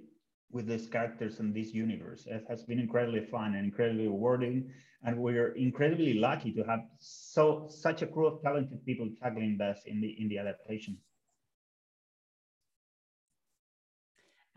with 0.51 0.67
these 0.67 0.87
characters 0.87 1.41
and 1.41 1.55
this 1.55 1.73
universe. 1.73 2.27
It 2.27 2.45
has 2.51 2.63
been 2.63 2.79
incredibly 2.79 3.25
fun 3.25 3.55
and 3.55 3.65
incredibly 3.65 4.07
rewarding. 4.07 4.71
And 5.03 5.17
we're 5.17 5.53
incredibly 5.53 6.13
lucky 6.15 6.53
to 6.53 6.63
have 6.65 6.81
so 6.99 7.69
such 7.71 8.03
a 8.03 8.07
crew 8.07 8.27
of 8.27 8.43
talented 8.43 8.85
people 8.85 9.09
tackling 9.23 9.57
this 9.57 9.81
in 9.87 10.01
the 10.03 10.11
in 10.21 10.29
the 10.29 10.39
adaptation 10.39 10.99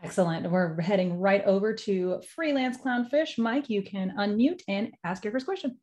Excellent. 0.04 0.50
We're 0.50 0.80
heading 0.82 1.20
right 1.20 1.44
over 1.46 1.74
to 1.74 2.22
freelance 2.36 2.78
clownfish. 2.78 3.38
Mike, 3.38 3.70
you 3.70 3.82
can 3.82 4.14
unmute 4.18 4.62
and 4.68 4.92
ask 5.04 5.24
your 5.24 5.32
first 5.32 5.46
question. 5.46 5.78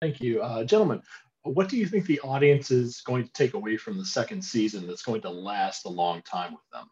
Thank 0.00 0.20
you, 0.20 0.42
uh, 0.42 0.64
gentlemen. 0.64 1.00
What 1.42 1.68
do 1.68 1.76
you 1.76 1.86
think 1.86 2.06
the 2.06 2.20
audience 2.20 2.70
is 2.70 3.00
going 3.00 3.24
to 3.24 3.32
take 3.32 3.54
away 3.54 3.76
from 3.76 3.96
the 3.96 4.04
second 4.04 4.42
season 4.42 4.86
that's 4.86 5.02
going 5.02 5.22
to 5.22 5.30
last 5.30 5.86
a 5.86 5.88
long 5.88 6.22
time 6.22 6.52
with 6.52 6.62
them? 6.72 6.86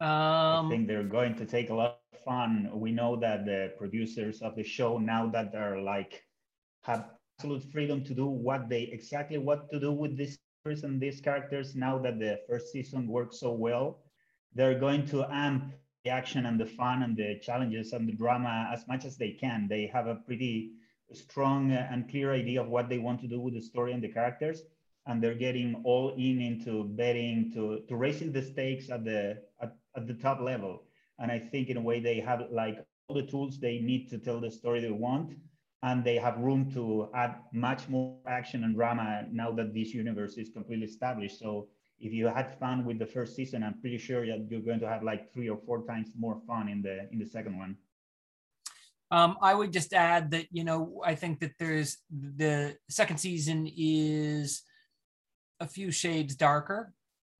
Um, 0.00 0.66
I 0.66 0.68
think 0.70 0.88
they're 0.88 1.04
going 1.04 1.34
to 1.36 1.46
take 1.46 1.70
a 1.70 1.74
lot 1.74 2.00
of 2.12 2.20
fun. 2.20 2.68
We 2.72 2.92
know 2.92 3.16
that 3.16 3.46
the 3.46 3.72
producers 3.78 4.42
of 4.42 4.56
the 4.56 4.64
show 4.64 4.98
now 4.98 5.28
that 5.28 5.52
they're 5.52 5.80
like 5.80 6.22
have 6.82 7.10
absolute 7.38 7.64
freedom 7.72 8.02
to 8.04 8.14
do 8.14 8.26
what 8.26 8.68
they 8.68 8.82
exactly 8.82 9.38
what 9.38 9.70
to 9.70 9.78
do 9.78 9.92
with 9.92 10.16
this 10.16 10.38
and 10.66 11.00
these 11.00 11.20
characters 11.20 11.74
now 11.74 11.98
that 11.98 12.18
the 12.18 12.40
first 12.48 12.72
season 12.72 13.06
worked 13.06 13.34
so 13.34 13.52
well 13.52 14.00
they're 14.54 14.78
going 14.78 15.06
to 15.06 15.24
amp 15.30 15.72
the 16.04 16.10
action 16.10 16.46
and 16.46 16.58
the 16.58 16.66
fun 16.66 17.02
and 17.02 17.16
the 17.16 17.38
challenges 17.40 17.92
and 17.92 18.08
the 18.08 18.12
drama 18.12 18.68
as 18.72 18.86
much 18.88 19.04
as 19.04 19.16
they 19.16 19.32
can. 19.32 19.66
They 19.68 19.86
have 19.92 20.06
a 20.06 20.14
pretty 20.14 20.72
strong 21.12 21.72
and 21.72 22.08
clear 22.08 22.32
idea 22.32 22.62
of 22.62 22.68
what 22.68 22.88
they 22.88 22.98
want 22.98 23.20
to 23.20 23.28
do 23.28 23.40
with 23.40 23.54
the 23.54 23.60
story 23.60 23.92
and 23.92 24.02
the 24.02 24.08
characters 24.08 24.62
and 25.06 25.22
they're 25.22 25.34
getting 25.34 25.82
all 25.84 26.14
in 26.16 26.40
into 26.40 26.84
betting 26.84 27.52
to 27.54 27.80
to 27.88 27.96
raising 27.96 28.32
the 28.32 28.42
stakes 28.42 28.90
at 28.90 29.04
the 29.04 29.42
at, 29.60 29.76
at 29.96 30.06
the 30.06 30.14
top 30.14 30.40
level. 30.40 30.84
And 31.18 31.30
i 31.30 31.38
think 31.38 31.68
in 31.68 31.76
a 31.76 31.80
way 31.80 32.00
they 32.00 32.18
have 32.20 32.42
like 32.50 32.84
all 33.08 33.16
the 33.16 33.26
tools 33.26 33.58
they 33.60 33.78
need 33.78 34.08
to 34.10 34.18
tell 34.18 34.40
the 34.40 34.50
story 34.50 34.80
they 34.80 34.90
want 34.90 35.34
and 35.82 36.04
they 36.04 36.16
have 36.16 36.38
room 36.38 36.70
to 36.72 37.08
add 37.14 37.36
much 37.52 37.88
more 37.88 38.16
action 38.26 38.64
and 38.64 38.74
drama 38.74 39.24
now 39.30 39.52
that 39.52 39.74
this 39.74 39.92
universe 39.92 40.36
is 40.36 40.50
completely 40.50 40.86
established. 40.86 41.38
So 41.38 41.68
if 42.00 42.12
you 42.12 42.26
had 42.26 42.58
fun 42.58 42.84
with 42.84 42.98
the 42.98 43.06
first 43.06 43.36
season, 43.36 43.62
I'm 43.62 43.80
pretty 43.80 43.98
sure 43.98 44.26
that 44.26 44.46
you're 44.50 44.60
going 44.60 44.80
to 44.80 44.88
have 44.88 45.02
like 45.02 45.32
three 45.32 45.48
or 45.48 45.58
four 45.66 45.86
times 45.86 46.08
more 46.18 46.40
fun 46.46 46.68
in 46.68 46.82
the 46.82 47.08
in 47.12 47.18
the 47.18 47.26
second 47.26 47.58
one. 47.58 47.76
Um, 49.10 49.36
I 49.40 49.54
would 49.54 49.72
just 49.72 49.94
add 49.94 50.30
that 50.32 50.46
you 50.50 50.64
know 50.64 51.02
I 51.04 51.14
think 51.14 51.40
that 51.40 51.52
there's 51.58 51.98
the 52.10 52.76
second 52.90 53.18
season 53.18 53.70
is 53.76 54.62
a 55.60 55.66
few 55.66 55.90
shades 55.90 56.34
darker 56.34 56.92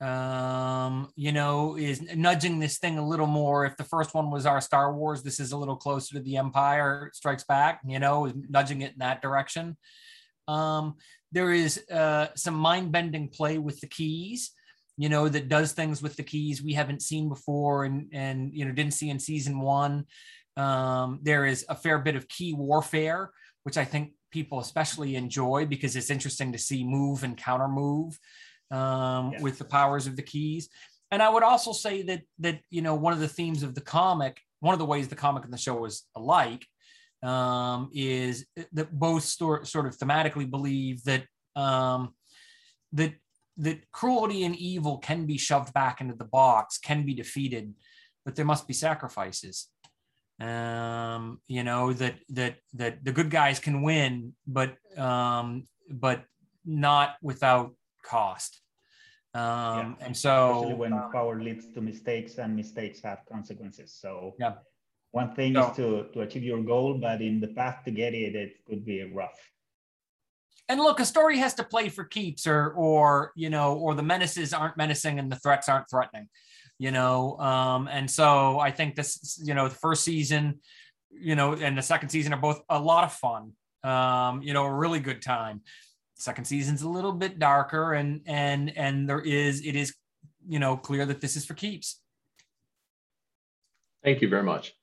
um 0.03 1.09
you 1.17 1.33
know 1.33 1.75
is 1.77 2.03
nudging 2.15 2.59
this 2.59 2.77
thing 2.77 2.99
a 2.99 3.07
little 3.07 3.27
more 3.27 3.65
if 3.65 3.75
the 3.79 3.85
first 3.85 4.13
one 4.13 4.31
was 4.31 4.45
our 4.45 4.61
star 4.61 4.93
wars 4.93 5.23
this 5.23 5.41
is 5.41 5.53
a 5.53 5.57
little 5.57 5.77
closer 5.77 6.17
to 6.17 6.21
the 6.21 6.37
empire 6.37 7.11
strikes 7.15 7.45
back 7.45 7.81
you 7.87 7.99
know 7.99 8.31
nudging 8.51 8.83
it 8.83 8.93
in 8.93 8.99
that 8.99 9.23
direction. 9.23 9.77
Um 10.49 10.97
there 11.33 11.51
is 11.51 11.83
uh 11.91 12.29
some 12.37 12.55
mind-bending 12.55 13.31
play 13.31 13.57
with 13.57 13.81
the 13.81 13.87
keys 13.87 14.53
you 14.99 15.09
know 15.09 15.31
that 15.31 15.49
does 15.49 15.73
things 15.73 16.03
with 16.03 16.15
the 16.17 16.23
keys 16.23 16.63
we 16.63 16.75
haven't 16.75 17.01
seen 17.01 17.31
before 17.31 17.85
and 17.85 18.11
and 18.13 18.53
you 18.53 18.67
know 18.67 18.73
didn't 18.73 18.95
see 18.95 19.09
in 19.09 19.19
season 19.19 19.61
one. 19.61 20.05
Um 20.59 21.21
there 21.23 21.47
is 21.47 21.65
a 21.71 21.75
fair 21.75 21.99
bit 21.99 22.17
of 22.17 22.29
key 22.29 22.53
warfare 22.53 23.31
which 23.63 23.79
i 23.79 23.85
think 23.85 24.13
people 24.31 24.61
especially 24.61 25.17
enjoy 25.17 25.65
because 25.65 25.97
it's 25.97 26.11
interesting 26.11 26.53
to 26.53 26.59
see 26.59 26.85
move 26.85 27.25
and 27.25 27.39
counter 27.39 27.69
move 27.69 28.19
um, 28.71 29.33
yeah. 29.33 29.41
with 29.41 29.59
the 29.59 29.65
powers 29.65 30.07
of 30.07 30.17
the 30.17 30.23
keys. 30.23 30.69
And 31.11 31.23
I 31.23 31.29
would 31.29 31.43
also 31.43 31.73
say 31.73 32.03
that 32.03 32.23
that 32.41 32.61
you 32.71 32.83
know 32.83 32.95
one 32.95 33.13
of 33.13 33.21
the 33.21 33.29
themes 33.29 33.63
of 33.63 33.75
the 33.75 33.81
comic, 33.81 34.41
one 34.61 34.73
of 34.73 34.79
the 34.79 34.85
ways 34.85 35.09
the 35.09 35.15
comic 35.15 35.45
and 35.45 35.53
the 35.53 35.59
show 35.59 35.85
is 35.85 36.05
alike, 36.17 36.67
um, 37.23 37.91
is 37.93 38.47
that 38.73 38.93
both 38.93 39.23
sort 39.23 39.67
sort 39.67 39.87
of 39.87 39.97
thematically 39.97 40.51
believe 40.51 41.05
that 41.05 41.25
um, 41.55 42.15
that 42.93 43.15
that 43.59 43.91
cruelty 43.91 44.45
and 44.45 44.57
evil 44.57 44.99
can 44.99 45.27
be 45.27 45.39
shoved 45.39 45.73
back 45.73 46.01
into 46.01 46.15
the 46.15 46.25
box, 46.25 46.79
can 46.79 47.07
be 47.07 47.15
defeated, 47.15 47.73
but 48.25 48.37
there 48.37 48.45
must 48.45 48.67
be 48.67 48.75
sacrifices. 48.75 49.69
Um, 50.39 51.41
you 51.47 51.63
know 51.63 51.93
that 51.95 52.17
that 52.31 52.57
that 52.75 53.05
the 53.05 53.13
good 53.13 53.31
guys 53.31 53.59
can 53.59 53.81
win, 53.83 54.35
but 54.47 54.77
um, 54.99 55.65
but 55.89 56.25
not 56.67 57.17
without 57.23 57.73
cost. 58.07 58.61
Um, 59.35 59.43
yeah. 59.43 60.07
And 60.07 60.17
so, 60.17 60.55
especially 60.55 60.75
when 60.75 60.93
um, 60.93 61.13
power 61.13 61.41
leads 61.41 61.67
to 61.75 61.81
mistakes 61.81 62.39
and 62.39 62.57
mistakes 62.57 63.01
have 63.03 63.19
consequences. 63.31 63.93
So, 64.01 64.35
yeah, 64.39 64.55
one 65.11 65.35
thing 65.35 65.55
so, 65.55 65.71
is 65.71 65.77
to 65.77 66.07
to 66.15 66.21
achieve 66.21 66.45
your 66.45 66.63
goal, 66.63 66.95
but 66.95 67.21
in 67.21 67.41
the 67.41 67.49
path 67.49 67.85
to 67.85 67.91
get 67.91 68.15
it, 68.15 68.35
it 68.35 68.65
could 68.67 68.85
be 68.85 69.03
rough. 69.13 69.39
And 70.69 70.81
look, 70.81 71.01
a 71.01 71.05
story 71.05 71.39
has 71.39 71.55
to 71.55 71.65
play 71.65 71.91
for 71.91 72.05
keeps, 72.05 72.47
or 72.47 72.73
or 72.73 73.33
you 73.37 73.51
know, 73.51 73.75
or 73.75 73.95
the 73.95 74.03
menaces 74.03 74.55
aren't 74.55 74.77
menacing 74.77 75.19
and 75.19 75.31
the 75.31 75.37
threats 75.37 75.69
aren't 75.69 75.91
threatening, 75.91 76.29
you 76.79 76.91
know. 76.91 77.39
Um, 77.39 77.89
and 77.89 78.11
so 78.11 78.59
I 78.59 78.71
think 78.71 78.95
this, 78.95 79.39
you 79.45 79.55
know, 79.55 79.69
the 79.69 79.75
first 79.75 80.03
season, 80.03 80.61
you 81.11 81.37
know, 81.37 81.53
and 81.53 81.77
the 81.77 81.83
second 81.83 82.09
season 82.09 82.33
are 82.33 82.41
both 82.41 82.63
a 82.71 82.79
lot 82.79 83.05
of 83.05 83.13
fun. 83.13 83.53
Um, 83.85 84.43
you 84.43 84.53
know, 84.53 84.65
a 84.65 84.75
really 84.75 84.99
good 84.99 85.23
time 85.23 85.61
second 86.17 86.45
season's 86.45 86.83
a 86.83 86.89
little 86.89 87.13
bit 87.13 87.39
darker 87.39 87.95
and 87.95 88.21
and 88.27 88.77
and 88.77 89.09
there 89.09 89.21
is 89.21 89.65
it 89.65 89.77
is 89.77 89.95
you 90.47 90.59
know 90.59 90.77
clear 90.77 91.07
that 91.07 91.21
this 91.21 91.37
is 91.37 91.45
for 91.45 91.55
keeps 91.55 92.01
thank 94.03 94.21
you 94.21 94.29
very 94.29 94.43
much 94.43 94.75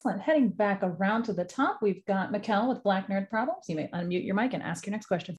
Excellent. 0.00 0.22
Heading 0.22 0.48
back 0.48 0.80
around 0.82 1.24
to 1.24 1.34
the 1.34 1.44
top, 1.44 1.80
we've 1.82 2.02
got 2.06 2.32
Mikkel 2.32 2.70
with 2.70 2.82
Black 2.82 3.08
Nerd 3.08 3.28
Problems. 3.28 3.66
You 3.68 3.76
may 3.76 3.86
unmute 3.88 4.24
your 4.24 4.34
mic 4.34 4.54
and 4.54 4.62
ask 4.62 4.86
your 4.86 4.92
next 4.92 5.04
question. 5.04 5.36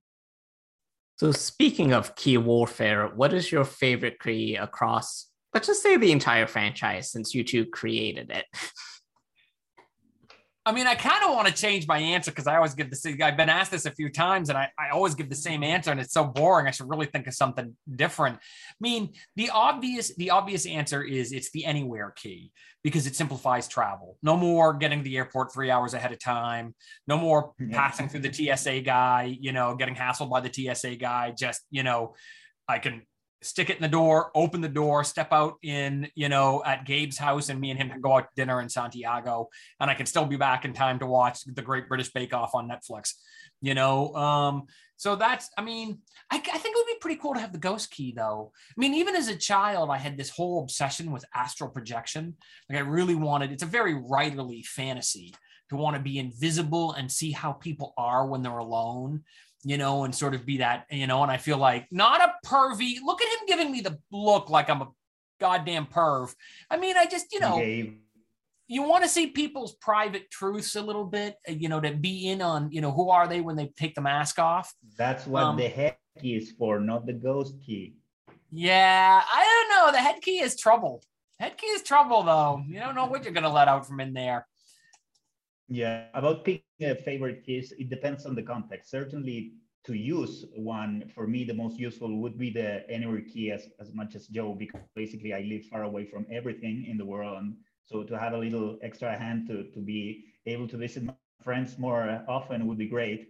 So, 1.16 1.32
speaking 1.32 1.94
of 1.94 2.16
key 2.16 2.38
warfare, 2.38 3.08
what 3.08 3.34
is 3.34 3.52
your 3.52 3.64
favorite 3.66 4.20
key 4.20 4.58
across, 4.58 5.30
let's 5.56 5.66
just 5.66 5.82
say, 5.82 5.98
the 5.98 6.12
entire 6.12 6.46
franchise 6.46 7.12
since 7.12 7.34
you 7.34 7.44
two 7.44 7.66
created 7.66 8.30
it? 8.30 8.46
I 10.64 10.72
mean, 10.74 10.86
I 10.86 10.94
kind 10.94 11.24
of 11.24 11.34
want 11.34 11.48
to 11.48 11.54
change 11.54 11.88
my 11.88 11.98
answer 11.98 12.30
because 12.30 12.46
I 12.46 12.56
always 12.56 12.76
give 12.76 12.92
the 12.92 12.96
same. 12.96 13.18
I've 13.24 13.36
been 13.36 13.50
asked 13.50 13.72
this 13.72 13.88
a 13.88 13.92
few 13.92 14.10
times, 14.10 14.50
and 14.50 14.58
I, 14.58 14.70
I 14.78 14.90
always 14.90 15.16
give 15.16 15.28
the 15.28 15.36
same 15.36 15.64
answer, 15.64 15.90
and 15.90 16.00
it's 16.00 16.14
so 16.14 16.24
boring. 16.24 16.68
I 16.68 16.72
should 16.72 16.88
really 16.88 17.08
think 17.08 17.26
of 17.26 17.34
something 17.34 17.76
different. 17.96 18.36
I 18.36 18.76
mean, 18.80 19.14
the 19.36 19.50
obvious 19.50 20.14
the 20.16 20.30
obvious 20.30 20.68
answer 20.68 21.02
is 21.02 21.32
it's 21.32 21.50
the 21.50 21.66
anywhere 21.66 22.14
key 22.16 22.52
because 22.84 23.08
it 23.08 23.16
simplifies 23.16 23.68
travel. 23.68 24.20
No 24.22 24.38
more 24.38 24.76
getting 24.76 25.00
to 25.00 25.04
the 25.04 25.18
airport 25.18 25.52
three 25.52 25.72
hours 25.72 25.96
ahead 25.96 26.12
of 26.12 26.20
time. 26.20 26.76
No 27.08 27.18
more 27.18 27.54
passing 27.72 28.08
through 28.08 28.22
the 28.22 28.32
TSA 28.32 28.82
guy. 28.82 29.36
You 29.40 29.54
know, 29.54 29.74
getting 29.76 29.96
hassled 29.96 30.30
by 30.30 30.42
the 30.42 30.54
TSA 30.54 30.98
guy. 30.98 31.34
Just 31.36 31.62
you 31.72 31.82
know, 31.82 32.14
I 32.68 32.78
can 32.78 33.02
stick 33.42 33.70
it 33.70 33.78
in 33.78 33.82
the 33.82 33.88
door, 33.88 34.32
open 34.36 34.62
the 34.62 34.70
door, 34.70 35.04
step 35.04 35.30
out 35.32 35.56
in, 35.64 36.08
you 36.16 36.30
know, 36.30 36.64
at 36.66 36.86
Gabe's 36.86 37.18
house, 37.18 37.50
and 37.50 37.60
me 37.60 37.72
and 37.72 37.80
him 37.80 37.90
can 37.90 38.02
go 38.02 38.18
out 38.18 38.22
to 38.24 38.30
dinner 38.36 38.62
in 38.62 38.70
Santiago, 38.70 39.50
and 39.80 39.90
I 39.90 39.96
can 39.96 40.06
still 40.06 40.26
be 40.26 40.38
back 40.38 40.66
in 40.66 40.74
time 40.74 41.00
to 41.00 41.06
watch 41.06 41.44
the 41.46 41.62
Great 41.62 41.88
British 41.88 42.12
Bake 42.12 42.34
Off 42.34 42.54
on 42.54 42.70
Netflix. 42.70 43.14
You 43.62 43.74
know, 43.74 44.14
um, 44.16 44.68
so 44.98 45.16
that's, 45.16 45.50
I 45.58 45.64
mean, 45.64 46.00
I, 46.32 46.38
I 46.38 46.40
think 46.40 46.76
it 46.76 46.78
would 46.78 46.94
be 46.94 47.00
pretty 47.02 47.20
cool 47.20 47.34
to 47.34 47.40
have 47.40 47.54
the 47.54 47.58
ghost 47.58 47.90
key, 47.90 48.14
though. 48.16 48.52
I 48.70 48.80
mean, 48.80 48.94
even 48.94 49.16
as 49.16 49.28
a 49.28 49.36
child, 49.36 49.90
I 49.90 49.98
had 49.98 50.18
this 50.18 50.30
whole 50.30 50.62
obsession 50.62 51.12
with 51.12 51.26
astral 51.34 51.72
projection. 51.72 52.36
Like, 52.70 52.78
I 52.78 52.82
really 52.82 53.16
wanted. 53.16 53.52
It's 53.52 53.64
a 53.64 53.68
very 53.68 53.96
writerly 53.96 54.64
fantasy 54.64 55.34
to 55.70 55.76
want 55.76 55.96
to 55.96 56.02
be 56.02 56.20
invisible 56.20 56.92
and 56.94 57.12
see 57.12 57.32
how 57.32 57.54
people 57.54 57.94
are 57.98 58.28
when 58.28 58.44
they're 58.44 58.58
alone 58.58 59.24
you 59.64 59.78
know, 59.78 60.04
and 60.04 60.14
sort 60.14 60.34
of 60.34 60.46
be 60.46 60.58
that, 60.58 60.86
you 60.90 61.08
know, 61.08 61.22
and 61.24 61.32
I 61.32 61.38
feel 61.38 61.58
like 61.58 61.88
not 61.92 62.22
a 62.22 62.48
pervy. 62.48 62.96
Look 63.04 63.22
at 63.22 63.28
him 63.28 63.46
giving 63.48 63.72
me 63.72 63.82
the 63.82 64.00
look 64.12 64.50
like 64.50 64.70
I'm 64.70 64.82
a 64.82 64.90
goddamn 65.40 65.88
perv. 65.88 66.34
I 66.70 66.78
mean, 66.78 66.96
I 66.98 67.06
just, 67.06 67.32
you 67.32 67.40
know, 67.40 67.58
Gabe. 67.58 67.98
you 68.68 68.84
want 68.84 69.04
to 69.04 69.10
see 69.10 69.28
people's 69.28 69.74
private 69.76 70.32
truths 70.32 70.76
a 70.76 70.82
little 70.82 71.06
bit, 71.06 71.38
uh, 71.48 71.52
you 71.52 71.70
know, 71.70 71.80
to 71.80 71.94
be 71.94 72.30
in 72.30 72.42
on, 72.42 72.72
you 72.72 72.82
know, 72.82 72.92
who 72.92 73.10
are 73.10 73.28
they 73.28 73.42
when 73.42 73.56
they 73.56 73.68
take 73.78 73.96
the 73.96 74.02
mask 74.02 74.40
off. 74.40 74.74
That's 74.98 75.28
what 75.28 75.44
um, 75.44 75.58
the 75.58 75.68
head 75.68 75.98
key 76.20 76.36
is 76.36 76.52
for, 76.52 76.80
not 76.80 77.06
the 77.06 77.14
ghost 77.14 77.56
key. 77.66 77.96
Yeah, 78.52 79.22
I 79.32 79.66
don't 79.70 79.86
know. 79.86 79.92
The 79.92 80.04
head 80.04 80.22
key 80.22 80.42
is 80.42 80.56
trouble. 80.58 81.04
Head 81.40 81.58
key 81.58 81.68
is 81.68 81.84
trouble, 81.84 82.24
though. 82.24 82.62
You 82.68 82.80
don't 82.80 82.96
know 82.96 83.06
what 83.06 83.24
you're 83.24 83.34
going 83.34 83.44
to 83.44 83.50
let 83.50 83.68
out 83.68 83.88
from 83.88 84.00
in 84.00 84.14
there. 84.14 84.46
Yeah, 85.72 86.08
about 86.14 86.46
picking 86.46 86.84
a 86.90 86.96
favorite 86.96 87.44
keys, 87.46 87.72
it 87.78 87.90
depends 87.90 88.26
on 88.26 88.36
the 88.36 88.44
context. 88.44 88.92
Certainly, 88.92 89.54
to 89.86 89.94
use 89.94 90.46
one, 90.56 91.10
for 91.16 91.26
me, 91.28 91.46
the 91.46 91.54
most 91.54 91.80
useful 91.80 92.20
would 92.22 92.38
be 92.38 92.52
the 92.52 92.90
anywhere 92.90 93.22
key 93.22 93.52
as, 93.52 93.70
as 93.80 93.94
much 93.94 94.16
as 94.16 94.28
Joe, 94.28 94.54
because 94.54 94.82
basically 94.96 95.34
I 95.34 95.42
live 95.42 95.64
far 95.66 95.84
away 95.84 96.06
from 96.06 96.28
everything 96.32 96.86
in 96.88 96.98
the 96.98 97.06
world. 97.06 97.38
And 97.42 97.56
so 97.86 98.04
to 98.04 98.20
have 98.20 98.34
a 98.34 98.38
little 98.38 98.78
extra 98.84 99.18
hand 99.18 99.48
to, 99.48 99.72
to 99.72 99.80
be 99.80 100.26
able 100.46 100.68
to 100.70 100.78
visit 100.78 101.04
my 101.04 101.16
friends 101.16 101.80
more 101.80 102.24
often 102.28 102.68
would 102.68 102.78
be 102.78 102.88
great. 102.90 103.30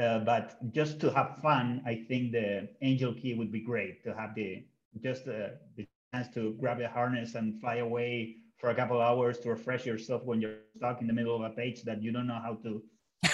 Uh, 0.00 0.20
but 0.20 0.56
just 0.72 1.00
to 1.00 1.10
have 1.12 1.38
fun, 1.42 1.82
I 1.86 1.94
think 1.96 2.32
the 2.32 2.68
angel 2.80 3.14
key 3.14 3.34
would 3.34 3.52
be 3.52 3.60
great 3.60 4.02
to 4.04 4.14
have 4.14 4.34
the 4.34 4.64
just 5.02 5.28
uh, 5.28 5.50
the 5.76 5.86
chance 6.12 6.28
to 6.34 6.54
grab 6.60 6.80
a 6.80 6.88
harness 6.88 7.34
and 7.34 7.60
fly 7.60 7.76
away 7.76 8.36
for 8.62 8.70
a 8.70 8.74
couple 8.76 9.00
hours 9.00 9.40
to 9.40 9.50
refresh 9.50 9.84
yourself 9.84 10.22
when 10.24 10.40
you're 10.40 10.60
stuck 10.76 11.00
in 11.00 11.08
the 11.08 11.12
middle 11.12 11.34
of 11.34 11.42
a 11.42 11.52
page 11.52 11.82
that 11.82 12.00
you 12.00 12.12
don't 12.12 12.28
know 12.28 12.40
how 12.40 12.54
to 12.62 12.80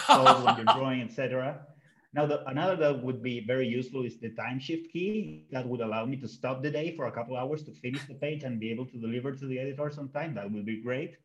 solve 0.07 0.43
when 0.43 0.57
you're 0.57 0.75
drawing, 0.75 1.03
etc. 1.03 1.61
Now, 2.15 2.25
the, 2.25 2.49
another 2.49 2.77
that 2.77 3.05
would 3.05 3.23
be 3.23 3.45
very 3.47 3.69
useful 3.69 4.07
is 4.07 4.19
the 4.19 4.31
time 4.31 4.59
shift 4.59 4.91
key 4.91 5.45
that 5.53 5.69
would 5.69 5.83
allow 5.83 6.07
me 6.07 6.17
to 6.17 6.27
stop 6.27 6.63
the 6.63 6.71
day 6.71 6.97
for 6.97 7.09
a 7.09 7.13
couple 7.13 7.37
hours 7.37 7.63
to 7.65 7.73
finish 7.73 8.03
the 8.07 8.15
page 8.15 8.43
and 8.43 8.59
be 8.59 8.71
able 8.71 8.87
to 8.87 8.99
deliver 8.99 9.33
to 9.33 9.47
the 9.47 9.59
editor 9.59 9.91
sometime. 9.91 10.35
That 10.35 10.51
would 10.51 10.65
be 10.65 10.81
great. 10.81 11.17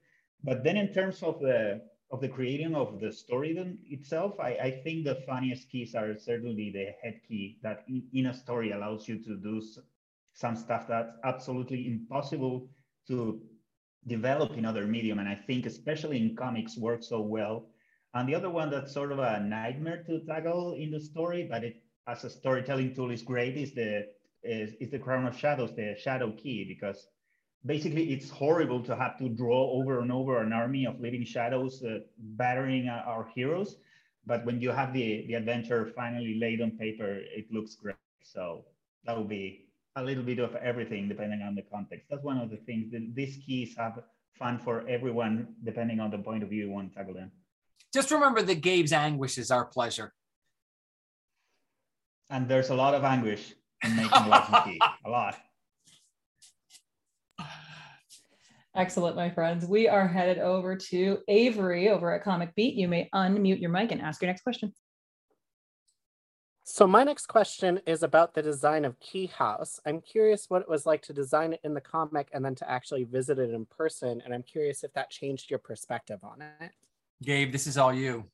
But 0.44 0.66
then 0.66 0.76
in 0.76 0.94
terms 0.94 1.24
of 1.24 1.40
the 1.40 1.82
of 2.12 2.20
the 2.20 2.28
creating 2.28 2.76
of 2.76 3.00
the 3.00 3.12
story 3.12 3.54
then 3.54 3.80
itself, 3.90 4.38
I, 4.38 4.50
I 4.68 4.82
think 4.84 5.06
the 5.06 5.24
funniest 5.26 5.72
keys 5.72 5.96
are 5.96 6.14
certainly 6.18 6.72
the 6.72 6.88
head 7.02 7.22
key 7.26 7.58
that 7.64 7.86
in, 7.88 8.04
in 8.14 8.26
a 8.26 8.34
story 8.34 8.72
allows 8.72 9.08
you 9.08 9.18
to 9.24 9.38
do 9.38 9.62
some 10.34 10.58
stuff 10.58 10.88
that's 10.90 11.16
absolutely 11.24 11.88
impossible 11.88 12.68
to 13.08 13.42
develop 14.08 14.58
in 14.58 14.66
other 14.66 14.86
medium. 14.86 15.20
And 15.20 15.30
I 15.30 15.36
think 15.36 15.66
especially 15.66 16.18
in 16.18 16.36
comics 16.36 16.78
works 16.78 17.10
so 17.10 17.22
well. 17.22 17.68
And 18.14 18.28
the 18.30 18.36
other 18.36 18.50
one 18.50 18.70
that's 18.70 18.94
sort 18.94 19.12
of 19.12 19.20
a 19.20 19.40
nightmare 19.40 20.04
to 20.04 20.20
tackle 20.26 20.74
in 20.74 20.92
the 20.92 21.00
story, 21.00 21.48
but 21.50 21.64
it 21.64 21.82
as 22.08 22.24
a 22.24 22.30
storytelling 22.30 22.94
tool 22.94 23.12
is 23.12 23.22
great, 23.22 23.58
is 23.58 23.74
the 23.74 24.08
is, 24.44 24.74
is 24.82 24.92
the 24.92 25.00
Crown 25.00 25.26
of 25.26 25.38
Shadows, 25.38 25.74
the 25.74 25.96
Shadow 25.98 26.32
Key, 26.32 26.66
because 26.68 27.08
basically 27.66 28.12
it's 28.12 28.30
horrible 28.30 28.82
to 28.84 28.96
have 28.96 29.18
to 29.18 29.30
draw 29.30 29.72
over 29.72 30.02
and 30.02 30.12
over 30.12 30.42
an 30.42 30.54
army 30.54 30.86
of 30.86 31.00
living 31.00 31.24
shadows 31.24 31.82
uh, 31.84 32.00
battering 32.18 32.90
our 32.90 33.30
heroes 33.34 33.78
but 34.26 34.46
when 34.46 34.60
you 34.60 34.72
have 34.72 34.94
the 34.94 35.26
the 35.28 35.34
adventure 35.34 35.92
finally 35.96 36.38
laid 36.40 36.62
on 36.62 36.72
paper 36.72 37.20
it 37.36 37.46
looks 37.52 37.76
great 37.76 37.96
so 38.22 38.66
that 39.06 39.18
would 39.18 39.30
be 39.30 39.66
a 39.96 40.04
little 40.04 40.24
bit 40.24 40.40
of 40.40 40.56
everything 40.56 41.08
depending 41.08 41.42
on 41.42 41.56
the 41.56 41.62
context 41.62 42.08
that's 42.10 42.24
one 42.24 42.38
of 42.38 42.50
the 42.50 42.58
things 42.58 42.92
that 42.92 43.16
these 43.16 43.38
keys 43.46 43.76
have 43.78 44.00
fun 44.38 44.58
for 44.58 44.88
everyone 44.88 45.48
depending 45.64 46.00
on 46.00 46.10
the 46.10 46.18
point 46.18 46.42
of 46.44 46.50
view 46.50 46.66
you 46.66 46.72
want 46.72 46.92
to 46.92 46.98
tackle 46.98 47.14
them 47.14 47.32
just 47.94 48.12
remember 48.12 48.42
that 48.42 48.62
gabe's 48.62 48.92
anguish 48.92 49.38
is 49.38 49.52
our 49.52 49.66
pleasure 49.66 50.14
and 52.30 52.48
there's 52.48 52.70
a 52.70 52.76
lot 52.76 52.96
of 52.96 53.04
anguish 53.04 53.54
in 53.84 53.96
making 53.96 54.28
Locke 54.28 54.66
Key 54.66 54.80
a 55.06 55.10
lot 55.10 55.38
Excellent, 58.76 59.16
my 59.16 59.30
friends. 59.30 59.68
We 59.68 59.88
are 59.88 60.08
headed 60.08 60.40
over 60.40 60.76
to 60.76 61.20
Avery 61.28 61.90
over 61.90 62.12
at 62.12 62.24
Comic 62.24 62.56
Beat. 62.56 62.74
You 62.74 62.88
may 62.88 63.08
unmute 63.14 63.62
your 63.62 63.70
mic 63.70 63.92
and 63.92 64.02
ask 64.02 64.20
your 64.20 64.30
next 64.30 64.42
question. 64.42 64.74
So 66.66 66.88
my 66.88 67.04
next 67.04 67.26
question 67.26 67.82
is 67.86 68.04
about 68.04 68.34
the 68.34 68.42
design 68.42 68.86
of 68.86 68.98
Key 69.02 69.26
House. 69.28 69.82
I'm 69.86 70.00
curious 70.00 70.50
what 70.50 70.62
it 70.62 70.70
was 70.70 70.86
like 70.86 71.02
to 71.04 71.14
design 71.14 71.52
it 71.52 71.60
in 71.66 71.74
the 71.74 71.82
comic 71.82 72.30
and 72.32 72.44
then 72.44 72.56
to 72.56 72.70
actually 72.70 73.04
visit 73.04 73.38
it 73.38 73.50
in 73.50 73.66
person. 73.66 74.22
And 74.24 74.34
I'm 74.34 74.44
curious 74.44 74.82
if 74.84 74.94
that 74.94 75.10
changed 75.10 75.50
your 75.50 75.60
perspective 75.60 76.20
on 76.24 76.42
it. 76.42 76.72
Gabe, 77.22 77.52
this 77.52 77.68
is 77.68 77.78
all 77.78 77.94
you. 77.94 78.26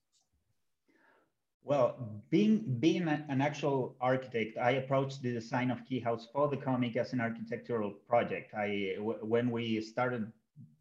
Well, 1.64 1.98
being 2.30 2.78
being 2.80 3.08
an 3.08 3.42
actual 3.42 3.96
architect, 4.00 4.58
I 4.58 4.72
approached 4.72 5.22
the 5.22 5.34
design 5.34 5.72
of 5.72 5.84
Key 5.86 6.00
House 6.00 6.28
for 6.32 6.48
the 6.48 6.58
comic 6.58 6.98
as 6.98 7.14
an 7.14 7.22
architectural 7.22 7.92
project. 8.08 8.54
I 8.54 8.96
when 9.00 9.50
we 9.50 9.82
started 9.82 10.32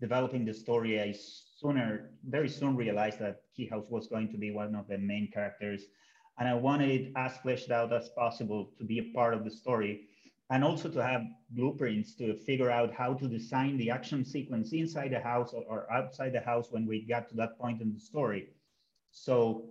developing 0.01 0.45
the 0.45 0.55
story, 0.55 1.01
I 1.01 1.13
sooner 1.13 2.11
very 2.29 2.49
soon 2.49 2.77
realized 2.77 3.19
that 3.21 3.43
Key 3.55 3.67
House 3.67 3.87
was 3.89 4.07
going 4.07 4.31
to 4.33 4.39
be 4.39 4.51
one 4.51 4.75
of 4.75 4.87
the 4.87 4.99
main 4.99 5.31
characters, 5.31 5.87
and 6.39 6.49
I 6.49 6.55
wanted 6.55 7.13
as 7.17 7.37
fleshed 7.39 7.71
out 7.71 7.93
as 7.93 8.09
possible 8.11 8.71
to 8.79 8.85
be 8.85 8.99
a 8.99 9.15
part 9.15 9.35
of 9.35 9.45
the 9.45 9.51
story, 9.51 10.07
and 10.51 10.65
also 10.65 10.89
to 10.89 11.03
have 11.03 11.23
blueprints 11.51 12.15
to 12.15 12.37
figure 12.37 12.71
out 12.71 12.93
how 12.93 13.15
to 13.15 13.29
design 13.29 13.77
the 13.77 13.91
action 13.91 14.25
sequence 14.25 14.73
inside 14.73 15.13
the 15.13 15.21
house 15.21 15.53
or, 15.53 15.91
outside 15.93 16.33
the 16.33 16.41
house 16.41 16.69
when 16.71 16.87
we 16.87 17.05
got 17.07 17.29
to 17.29 17.35
that 17.37 17.59
point 17.59 17.83
in 17.83 17.93
the 17.93 18.01
story. 18.01 18.49
So 19.11 19.65